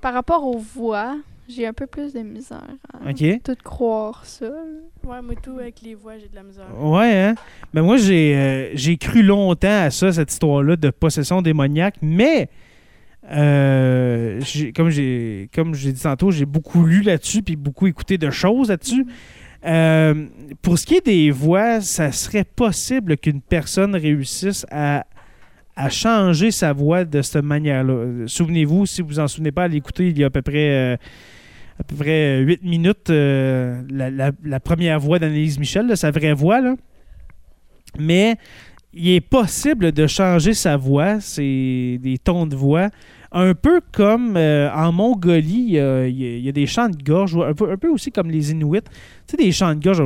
par 0.00 0.14
rapport 0.14 0.44
aux 0.46 0.58
voix, 0.58 1.16
j'ai 1.48 1.66
un 1.66 1.72
peu 1.72 1.86
plus 1.86 2.12
de 2.12 2.20
misère 2.20 2.62
à 2.92 3.10
OK. 3.10 3.42
tout 3.42 3.56
croire 3.64 4.24
ça. 4.26 4.46
Ouais, 5.04 5.22
moi 5.22 5.34
tout, 5.42 5.58
avec 5.58 5.80
les 5.82 5.94
voix, 5.94 6.18
j'ai 6.18 6.28
de 6.28 6.34
la 6.34 6.42
misère. 6.42 6.66
Ouais, 6.78 7.16
hein? 7.16 7.34
Ben 7.72 7.82
moi, 7.82 7.96
j'ai 7.96 8.34
euh, 8.36 8.70
j'ai 8.74 8.96
cru 8.96 9.22
longtemps 9.22 9.82
à 9.84 9.90
ça, 9.90 10.12
cette 10.12 10.32
histoire-là 10.32 10.76
de 10.76 10.90
possession 10.90 11.42
démoniaque, 11.42 11.96
mais 12.02 12.48
euh, 13.30 14.40
j'ai- 14.40 14.72
comme 14.72 14.90
j'ai 14.90 15.48
comme 15.54 15.74
j'ai 15.74 15.92
dit 15.92 16.02
tantôt, 16.02 16.30
j'ai 16.30 16.44
beaucoup 16.46 16.84
lu 16.84 17.02
là-dessus 17.02 17.42
puis 17.42 17.56
beaucoup 17.56 17.86
écouté 17.86 18.18
de 18.18 18.30
choses 18.30 18.68
là-dessus. 18.68 19.06
Euh, 19.64 20.26
pour 20.62 20.78
ce 20.78 20.86
qui 20.86 20.94
est 20.96 21.06
des 21.06 21.30
voix, 21.30 21.80
ça 21.80 22.12
serait 22.12 22.44
possible 22.44 23.16
qu'une 23.16 23.40
personne 23.40 23.96
réussisse 23.96 24.64
à, 24.70 25.04
à 25.76 25.90
changer 25.90 26.50
sa 26.50 26.72
voix 26.72 27.04
de 27.04 27.20
cette 27.22 27.44
manière-là. 27.44 27.92
Euh, 27.92 28.26
Souvenez-vous, 28.26 28.86
si 28.86 29.02
vous 29.02 29.18
en 29.20 29.28
souvenez 29.28 29.52
pas, 29.52 29.64
à 29.64 29.68
l'écouter 29.68 30.08
il 30.08 30.18
y 30.18 30.24
a 30.24 30.28
à 30.28 30.30
peu 30.30 30.40
près, 30.42 30.70
euh, 30.70 30.96
à 31.78 31.84
peu 31.84 31.94
près 31.96 32.40
8 32.40 32.62
minutes, 32.62 33.10
euh, 33.10 33.82
la, 33.90 34.10
la- 34.10 34.32
la 34.42 34.60
première 34.60 34.98
voix 34.98 35.18
d'Annelise 35.18 35.58
Michel, 35.58 35.86
là, 35.86 35.94
sa 35.96 36.10
vraie 36.10 36.32
voix. 36.32 36.60
Là. 36.62 36.76
Mais 37.98 38.36
il 38.94 39.08
est 39.10 39.20
possible 39.20 39.92
de 39.92 40.06
changer 40.06 40.54
sa 40.54 40.76
voix, 40.78 41.20
c'est 41.20 41.98
des 42.02 42.16
tons 42.22 42.46
de 42.46 42.56
voix. 42.56 42.88
Un 43.32 43.52
peu 43.54 43.82
comme 43.92 44.36
euh, 44.38 44.70
en 44.72 44.92
Mongolie, 44.92 45.74
y 45.74 45.76
il 46.08 46.40
y 46.40 46.48
a 46.48 46.52
des 46.52 46.66
chants 46.66 46.88
de 46.88 46.96
gorge, 47.02 47.36
un 47.36 47.52
peu, 47.52 47.70
un 47.70 47.76
peu 47.76 47.88
aussi 47.90 48.10
comme 48.10 48.30
les 48.30 48.52
Inuits. 48.52 48.80
Tu 49.26 49.32
sais, 49.32 49.36
des 49.36 49.52
chants 49.52 49.74
de 49.74 49.82
gorge. 49.82 50.00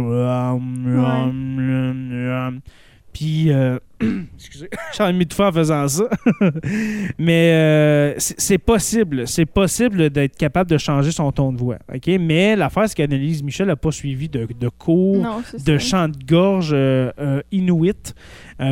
Puis, 3.13 3.51
euh, 3.53 3.79
excusez, 4.37 4.69
j'ai 4.97 5.03
faire 5.35 5.47
en 5.49 5.53
faisant 5.53 5.89
ça. 5.89 6.05
Mais 7.19 7.53
euh, 7.53 8.15
c'est 8.19 8.59
possible. 8.59 9.27
C'est 9.27 9.47
possible 9.47 10.11
d'être 10.11 10.37
capable 10.37 10.71
de 10.71 10.79
changer 10.79 11.11
son 11.13 11.33
ton 11.33 11.53
de 11.53 11.59
voix. 11.59 11.79
OK? 11.93 12.07
Mais 12.21 12.57
l'affaire, 12.57 12.89
c'est 12.89 12.95
qu'Annelise 12.95 13.43
Michel 13.43 13.67
n'a 13.67 13.77
pas 13.77 13.91
suivi 13.93 14.29
de, 14.29 14.47
de 14.59 14.69
cours 14.69 15.23
Non, 15.23 15.43
de 15.53 15.59
ça. 15.59 15.79
chant 15.79 16.09
de 16.09 16.17
gorge 16.25 16.71
euh, 16.73 17.11
euh, 17.19 17.43
inuit 17.53 18.15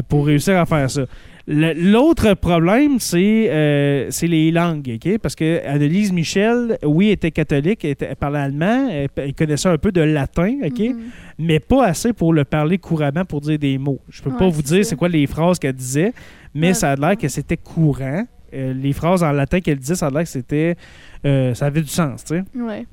pour 0.08 0.26
réussir 0.26 0.58
à 0.58 0.66
faire 0.66 0.90
ça. 0.90 1.02
L'autre 1.50 2.34
problème, 2.34 2.98
c'est 3.00 3.48
euh, 3.50 4.08
c'est 4.10 4.26
les 4.26 4.50
langues, 4.50 4.98
OK? 5.02 5.18
Parce 5.18 5.34
que 5.34 5.66
Annelise 5.66 6.12
Michel, 6.12 6.76
oui, 6.84 7.08
était 7.08 7.30
catholique, 7.30 7.86
elle, 7.86 7.92
était- 7.92 8.04
elle 8.10 8.16
parlait 8.16 8.40
allemand, 8.40 8.88
elle, 8.90 9.08
elle 9.16 9.34
connaissait 9.34 9.70
un 9.70 9.78
peu 9.78 9.90
de 9.90 10.02
latin, 10.02 10.56
OK? 10.62 10.78
Mhm. 10.78 11.00
Mais 11.38 11.58
pas 11.58 11.86
assez 11.86 12.12
pour 12.12 12.34
le 12.34 12.44
parler 12.44 12.76
couramment 12.76 13.24
pour 13.24 13.40
dire 13.40 13.58
des 13.58 13.78
mots. 13.78 13.98
Je 14.10 14.20
peux 14.22 14.30
pas 14.36 14.46
vous 14.48 14.60
dire 14.60 14.84
c'est 14.84 14.96
quoi 14.96 15.08
les 15.08 15.26
phrases 15.26 15.58
qu'elle 15.58 15.72
disait, 15.72 16.12
mais 16.54 16.68
Ouais. 16.68 16.74
ça 16.74 16.92
a 16.92 16.96
l'air 16.96 17.16
que 17.16 17.28
c'était 17.28 17.56
courant. 17.56 18.26
Euh, 18.52 18.74
les 18.74 18.92
phrases 18.92 19.22
en 19.22 19.32
latin 19.32 19.60
qu'elle 19.60 19.78
disait, 19.78 19.94
ça 19.94 20.08
a 20.08 20.10
l'air 20.10 20.22
que 20.24 20.28
c'était... 20.28 20.76
euh, 21.24 21.54
ça 21.54 21.66
avait 21.66 21.80
du 21.82 21.88
sens, 21.88 22.24
tu 22.24 22.34
sais. 22.36 22.44
Ouais. 22.60 22.84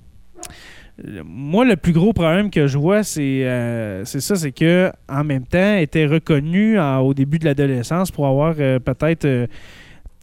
Moi, 1.25 1.65
le 1.65 1.75
plus 1.75 1.91
gros 1.91 2.13
problème 2.13 2.49
que 2.49 2.67
je 2.67 2.77
vois, 2.77 3.03
c'est 3.03 3.45
euh, 3.45 4.05
ça, 4.05 4.35
c'est 4.35 4.51
que 4.53 4.91
en 5.09 5.23
même 5.25 5.45
temps, 5.45 5.57
elle 5.57 5.83
était 5.83 6.05
reconnue 6.05 6.79
en- 6.79 6.99
au 6.99 7.13
début 7.13 7.37
de 7.37 7.45
l'adolescence 7.45 8.11
pour 8.11 8.25
avoir 8.27 8.55
euh, 8.59 8.79
peut-être, 8.79 9.25
euh, 9.25 9.45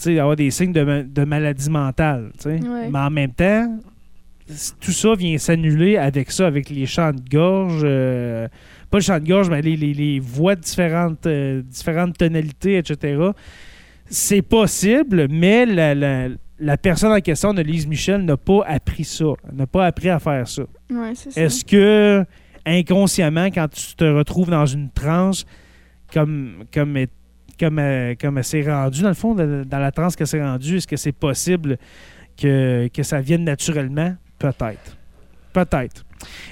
avoir 0.07 0.35
des 0.37 0.51
signes 0.51 0.73
de, 0.73 1.03
de 1.03 1.25
maladie 1.25 1.69
mentale. 1.69 2.31
Ouais. 2.47 2.61
Mais 2.91 2.99
en 2.99 3.11
même 3.11 3.33
temps, 3.33 3.79
tout 4.81 4.93
ça 4.93 5.15
vient 5.15 5.37
s'annuler 5.39 5.99
avec 5.99 6.31
ça, 6.31 6.47
avec 6.47 6.71
les 6.71 6.87
chants 6.87 7.13
de 7.13 7.21
gorge, 7.31 7.83
pas 8.91 8.99
le 8.99 9.03
chant 9.03 9.19
de 9.21 9.27
gorge, 9.29 9.51
mais 9.51 9.61
les, 9.63 9.77
les- 9.77 9.93
les 9.95 10.21
voix 10.21 10.55
de 10.57 10.61
différentes, 10.63 11.29
différentes 11.29 12.17
tonalités, 12.17 12.79
etc. 12.79 13.19
C'est 14.07 14.43
possible, 14.43 15.27
mais 15.31 15.67
la, 15.67 15.95
la- 15.95 16.29
la 16.63 16.77
personne 16.77 17.13
en 17.13 17.21
question, 17.21 17.53
Lise 17.53 17.87
Michel, 17.87 18.25
n'a 18.25 18.37
pas 18.37 18.65
appris 18.67 19.05
ça, 19.05 19.25
n'a 19.53 19.67
pas 19.67 19.87
appris 19.87 20.09
à 20.09 20.19
faire 20.19 20.47
ça. 20.49 20.63
Ouais, 20.91 21.13
c'est 21.15 21.31
ça. 21.33 21.41
Est-ce 21.41 21.65
que 21.65 22.25
inconsciemment, 22.65 23.47
quand 23.47 23.69
tu 23.69 23.95
te 23.97 24.05
retrouves 24.05 24.51
dans 24.51 24.67
une 24.67 24.91
transe, 24.91 25.45
comme, 26.13 26.65
comme, 26.73 26.97
elle- 26.97 27.09
comme, 27.59 27.79
elle- 27.79 28.17
comme 28.17 28.39
elle 28.39 28.45
s'est 28.45 28.63
rendue, 28.63 29.03
dans 29.03 29.09
le 29.09 29.15
fond, 29.15 29.35
dans 29.35 29.79
la 29.79 29.91
transe 29.91 30.15
qu'elle 30.17 30.27
s'est 30.27 30.43
rendue, 30.43 30.77
est-ce 30.77 30.87
que 30.87 30.97
c'est 30.97 31.13
possible 31.13 31.77
que, 32.41 32.89
que 32.89 33.03
ça 33.03 33.21
vienne 33.21 33.45
naturellement? 33.45 34.15
Peut-être. 34.39 34.97
Peut-être. 35.53 36.05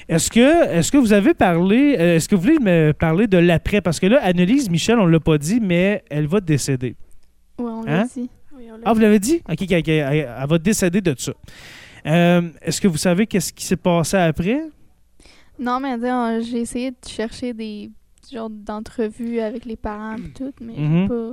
Est-ce 0.09 0.31
que, 0.31 0.75
est 0.79 0.91
que 0.91 0.99
vous 0.99 1.13
avez 1.13 1.33
parlé, 1.33 1.97
euh, 1.99 2.17
est-ce 2.17 2.29
que 2.29 2.35
vous 2.35 2.43
voulez 2.43 2.59
me 2.59 2.93
parler 2.93 3.27
de 3.29 3.39
l'après? 3.39 3.81
Parce 3.81 4.01
que 4.01 4.07
là, 4.07 4.19
Annelise 4.23 4.69
Michel, 4.69 4.99
on 4.99 5.07
ne 5.07 5.11
l'a 5.13 5.21
pas 5.21 5.39
dit, 5.39 5.61
mais 5.61 6.03
elle 6.11 6.27
va 6.27 6.41
décéder. 6.41 6.97
Ouais, 7.59 7.67
on 7.71 7.83
Hein? 7.87 7.99
l'a 7.99 8.05
dit. 8.05 8.29
Ah, 8.85 8.93
vous 8.93 9.01
l'avez 9.01 9.19
dit? 9.19 9.41
OK. 9.49 9.63
Elle, 9.71 9.89
elle 9.89 10.47
va 10.49 10.59
décéder 10.59 11.01
de 11.01 11.15
ça. 11.19 11.33
Euh, 12.07 12.43
est-ce 12.63 12.81
que 12.81 12.89
vous 12.89 12.97
savez 12.97 13.27
qu'est-ce 13.27 13.53
qui 13.53 13.65
s'est 13.65 13.77
passé 13.77 14.17
après? 14.17 14.63
Non, 15.59 15.79
mais 15.81 15.95
on- 16.11 16.41
j'ai 16.41 16.61
essayé 16.61 16.91
de 16.91 16.97
chercher 17.07 17.53
des 17.53 17.91
genres 18.33 18.49
d'entrevues 18.51 19.41
avec 19.41 19.65
les 19.67 19.77
parents 19.77 20.17
et 20.17 20.31
tout, 20.33 20.53
mais 20.61 20.75
j'ai 20.77 20.83
Mhm. 20.83 21.09
pas. 21.09 21.33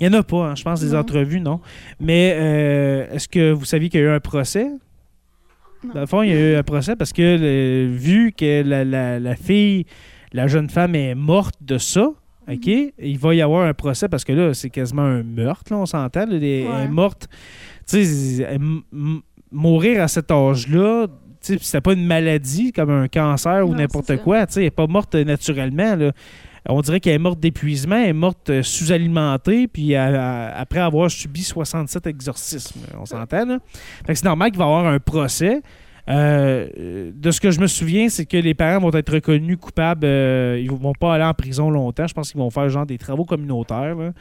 Il 0.00 0.08
n'y 0.08 0.16
en 0.16 0.18
a 0.18 0.22
pas, 0.24 0.46
hein, 0.50 0.54
je 0.56 0.64
pense, 0.64 0.80
des 0.80 0.92
Non. 0.92 0.98
entrevues, 1.00 1.40
non. 1.40 1.60
Mais 2.00 2.34
euh, 2.36 3.06
est-ce 3.14 3.28
que 3.28 3.52
vous 3.52 3.64
saviez 3.64 3.88
qu'il 3.88 4.00
y 4.00 4.02
a 4.02 4.06
eu 4.06 4.10
un 4.10 4.18
procès? 4.20 4.68
Non. 5.84 5.94
Dans 5.94 6.00
le 6.00 6.06
fond, 6.06 6.22
il 6.22 6.30
y 6.30 6.32
a 6.32 6.52
eu 6.52 6.56
un 6.56 6.62
procès 6.62 6.96
parce 6.96 7.12
que 7.12 7.22
le- 7.38 7.94
vu 7.94 8.32
que 8.32 8.62
la, 8.62 8.84
la- 8.84 9.20
la 9.20 9.36
fille, 9.36 9.84
la 10.32 10.48
jeune 10.48 10.68
femme 10.70 10.94
est 10.96 11.14
morte 11.14 11.54
de 11.60 11.78
ça, 11.78 12.08
OK, 12.50 12.66
il 12.98 13.18
va 13.18 13.34
y 13.34 13.42
avoir 13.42 13.66
un 13.66 13.74
procès 13.74 14.08
parce 14.08 14.24
que 14.24 14.32
là, 14.32 14.54
c'est 14.54 14.70
quasiment 14.70 15.02
un 15.02 15.22
meurtre, 15.22 15.72
là, 15.72 15.78
on 15.78 15.86
s'entend. 15.86 16.22
Elle 16.30 16.42
est 16.44 16.66
Ouais. 16.68 16.88
morte. 16.88 17.28
Tu 17.88 18.04
sais, 18.04 18.58
mourir 19.50 20.02
à 20.02 20.08
cet 20.08 20.30
âge-là, 20.30 21.06
tu 21.08 21.12
sais, 21.54 21.58
c'était 21.60 21.80
pas 21.80 21.92
une 21.92 22.06
maladie 22.06 22.72
comme 22.72 22.90
un 22.90 23.08
cancer 23.08 23.68
ou 23.68 23.74
n'importe 23.74 24.16
quoi. 24.18 24.46
Tu 24.46 24.54
sais, 24.54 24.60
elle 24.60 24.66
n'est 24.66 24.70
pas 24.70 24.86
morte 24.86 25.14
naturellement. 25.14 25.96
Là. 25.96 26.12
On 26.68 26.80
dirait 26.80 27.00
qu'elle 27.00 27.14
est 27.14 27.18
morte 27.18 27.40
d'épuisement, 27.40 27.96
elle 27.96 28.10
est 28.10 28.12
morte 28.12 28.48
euh, 28.50 28.62
sous-alimentée, 28.62 29.66
puis 29.66 29.96
après 29.96 30.78
avoir 30.78 31.10
subi 31.10 31.42
67 31.42 32.06
exorcismes. 32.06 32.80
On 33.00 33.04
s'entend, 33.04 33.44
là? 33.44 33.58
Fait 34.06 34.12
que 34.12 34.18
c'est 34.18 34.24
normal 34.24 34.50
qu'il 34.50 34.58
va 34.60 34.64
y 34.66 34.68
avoir 34.68 34.86
un 34.86 35.00
procès. 35.00 35.60
Euh, 36.08 37.12
de 37.14 37.30
ce 37.30 37.40
que 37.40 37.50
je 37.52 37.60
me 37.60 37.66
souviens, 37.68 38.08
c'est 38.08 38.26
que 38.26 38.36
les 38.36 38.54
parents 38.54 38.80
vont 38.80 38.96
être 38.96 39.12
reconnus 39.12 39.56
coupables. 39.60 40.04
euh, 40.04 40.58
ils 40.60 40.70
vont 40.70 40.92
pas 40.94 41.14
aller 41.14 41.24
en 41.24 41.34
prison 41.34 41.70
longtemps. 41.70 42.06
Je 42.06 42.14
pense 42.14 42.32
qu'ils 42.32 42.40
vont 42.40 42.50
faire 42.50 42.68
genre 42.68 42.86
des 42.86 42.98
travaux 42.98 43.24
communautaires. 43.24 43.94
là. 43.94 44.12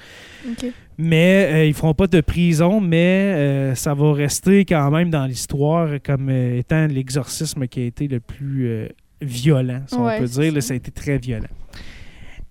Mais 0.97 1.49
euh, 1.51 1.65
ils 1.65 1.73
feront 1.73 1.93
pas 1.95 2.05
de 2.07 2.21
prison, 2.21 2.79
mais 2.79 3.33
euh, 3.35 3.75
ça 3.75 3.93
va 3.95 4.13
rester 4.13 4.63
quand 4.65 4.91
même 4.91 5.09
dans 5.09 5.25
l'histoire 5.25 5.89
comme 6.05 6.29
euh, 6.29 6.59
étant 6.59 6.85
l'exorcisme 6.85 7.67
qui 7.67 7.81
a 7.81 7.85
été 7.85 8.07
le 8.07 8.19
plus 8.19 8.87
violent, 9.19 9.81
si 9.87 9.95
Ouais, 9.95 10.17
on 10.17 10.19
peut 10.19 10.25
dire. 10.27 10.53
Là, 10.53 10.61
ça. 10.61 10.67
ça 10.69 10.73
a 10.73 10.77
été 10.77 10.91
très 10.91 11.17
violent. 11.17 11.47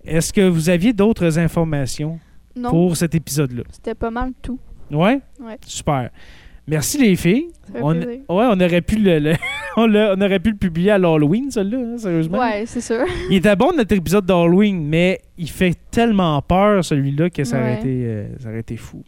Est-ce 0.03 0.33
que 0.33 0.41
vous 0.47 0.69
aviez 0.69 0.91
d'autres 0.93 1.37
informations 1.39 2.19
Non, 2.55 2.69
pour 2.69 2.97
cet 2.97 3.15
épisode-là? 3.15 3.63
c'était 3.71 3.95
pas 3.95 4.11
mal 4.11 4.31
tout. 4.41 4.59
Ouais? 4.89 5.21
Ouais. 5.39 5.57
Super. 5.65 6.09
Merci 6.67 6.97
les 6.99 7.15
filles. 7.15 7.47
On, 7.75 7.95
ouais, 7.95 8.21
on 8.29 8.59
aurait 8.59 8.81
pu 8.81 8.97
le, 8.97 9.19
le- 9.19 9.35
on, 9.77 10.21
aurait 10.21 10.39
pu 10.39 10.51
le 10.51 10.57
publier 10.57 10.91
à 10.91 10.97
l'Halloween, 10.97 11.49
celui-là, 11.49 11.79
hein, 11.79 11.97
sérieusement. 11.97 12.37
Ouais, 12.39 12.63
c'est 12.65 12.81
sûr. 12.81 13.03
Il 13.29 13.37
était 13.37 13.55
bon 13.55 13.71
notre 13.75 13.95
épisode 13.95 14.25
d'Halloween, 14.25 14.85
mais 14.85 15.19
il 15.37 15.49
fait 15.49 15.75
tellement 15.89 16.41
peur 16.41 16.83
celui-là 16.85 17.29
que 17.29 17.43
ça, 17.43 17.59
aurait 17.59 17.75
été, 17.75 17.87
euh, 18.05 18.27
ça 18.39 18.49
aurait 18.49 18.59
été 18.59 18.77
fou. 18.77 19.03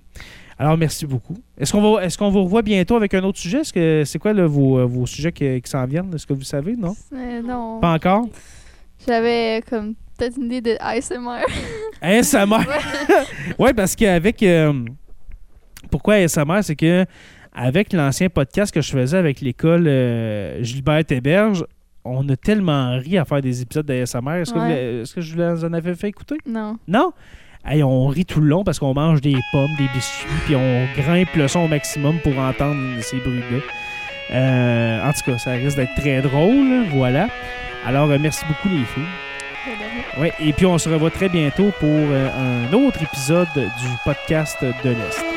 Alors, 0.58 0.78
merci 0.78 1.06
beaucoup. 1.06 1.36
Est-ce 1.58 1.72
qu'on 1.72 1.94
va, 1.96 2.06
est 2.06 2.16
qu'on 2.18 2.30
vous 2.30 2.44
revoit 2.44 2.62
bientôt 2.62 2.96
avec 2.96 3.14
un 3.14 3.24
autre 3.24 3.38
sujet? 3.40 3.60
Est-ce 3.60 3.74
que 3.74 4.04
c'est 4.06 4.20
quoi 4.20 4.34
là, 4.34 4.46
vos, 4.46 4.80
euh, 4.80 4.86
vos 4.86 5.06
sujets 5.06 5.32
qui, 5.32 5.62
qui 5.62 5.70
s'en 5.70 5.86
viennent? 5.86 6.14
Est-ce 6.14 6.26
que 6.28 6.34
vous 6.34 6.44
savez, 6.44 6.76
non? 6.76 6.96
Euh, 7.14 7.42
non. 7.42 7.80
Pas 7.80 7.94
encore? 7.94 8.28
J'avais 9.06 9.62
comme 9.70 9.96
peut-être 10.18 10.38
une 10.38 10.46
idée 10.46 10.62
de 10.62 10.78
ASMR. 10.80 11.44
ASMR! 12.02 12.66
ouais, 13.60 13.74
parce 13.74 13.96
qu'avec. 13.96 14.42
euh, 14.44 14.74
pourquoi 15.92 16.16
ASMR? 16.16 16.62
C'est 16.62 16.76
que 16.76 17.06
avec 17.54 17.94
l'ancien 17.94 18.30
podcast 18.30 18.74
que 18.74 18.82
je 18.82 18.92
faisais 18.92 19.18
avec 19.18 19.42
l'école 19.42 19.86
euh, 19.88 20.62
Gilbert 20.64 21.04
Héberge, 21.10 21.66
on 22.06 22.28
a 22.30 22.36
tellement 22.36 22.98
ri 22.98 23.18
à 23.18 23.26
faire 23.26 23.42
des 23.42 23.62
épisodes 23.62 23.86
d'ASMR. 23.86 24.42
Est-ce 24.42 25.14
que, 25.14 25.22
je 25.22 25.36
vous 25.36 25.66
en 25.66 25.74
avais 25.74 25.96
fait 25.96 26.10
écouter? 26.10 26.38
non. 26.46 26.78
Non? 26.88 27.14
Hey, 27.66 27.82
on 27.82 28.08
rit 28.08 28.26
tout 28.26 28.42
le 28.42 28.48
long 28.48 28.66
parce 28.66 28.78
qu'on 28.78 28.94
mange 28.94 29.22
des 29.22 29.38
pommes, 29.54 29.74
des 29.78 29.88
biscuits, 29.94 30.28
puis 30.46 30.56
on 30.58 30.86
grimpe 30.98 31.34
le 31.34 31.48
son 31.48 31.62
au 31.62 31.68
maximum 31.70 32.20
pour 32.20 32.38
entendre 32.38 32.76
ces 33.00 33.16
bruits-là. 33.20 33.60
Euh, 34.32 35.10
en 35.10 35.14
tout 35.14 35.32
cas, 35.32 35.38
ça 35.38 35.52
risque 35.52 35.78
d'être 35.78 35.96
très 35.96 36.22
drôle. 36.22 36.88
Voilà. 36.92 37.30
Alors, 37.86 38.10
euh, 38.10 38.18
merci 38.20 38.44
beaucoup, 38.48 38.68
les 38.68 38.84
filles. 38.84 39.04
Ouais, 40.20 40.34
et 40.42 40.52
puis, 40.52 40.66
on 40.66 40.78
se 40.78 40.90
revoit 40.90 41.12
très 41.12 41.30
bientôt 41.30 41.72
pour 41.80 41.90
euh, 41.90 42.68
un 42.70 42.74
autre 42.74 43.02
épisode 43.02 43.48
du 43.56 43.88
podcast 44.04 44.58
de 44.62 44.90
l'Est. 44.90 45.33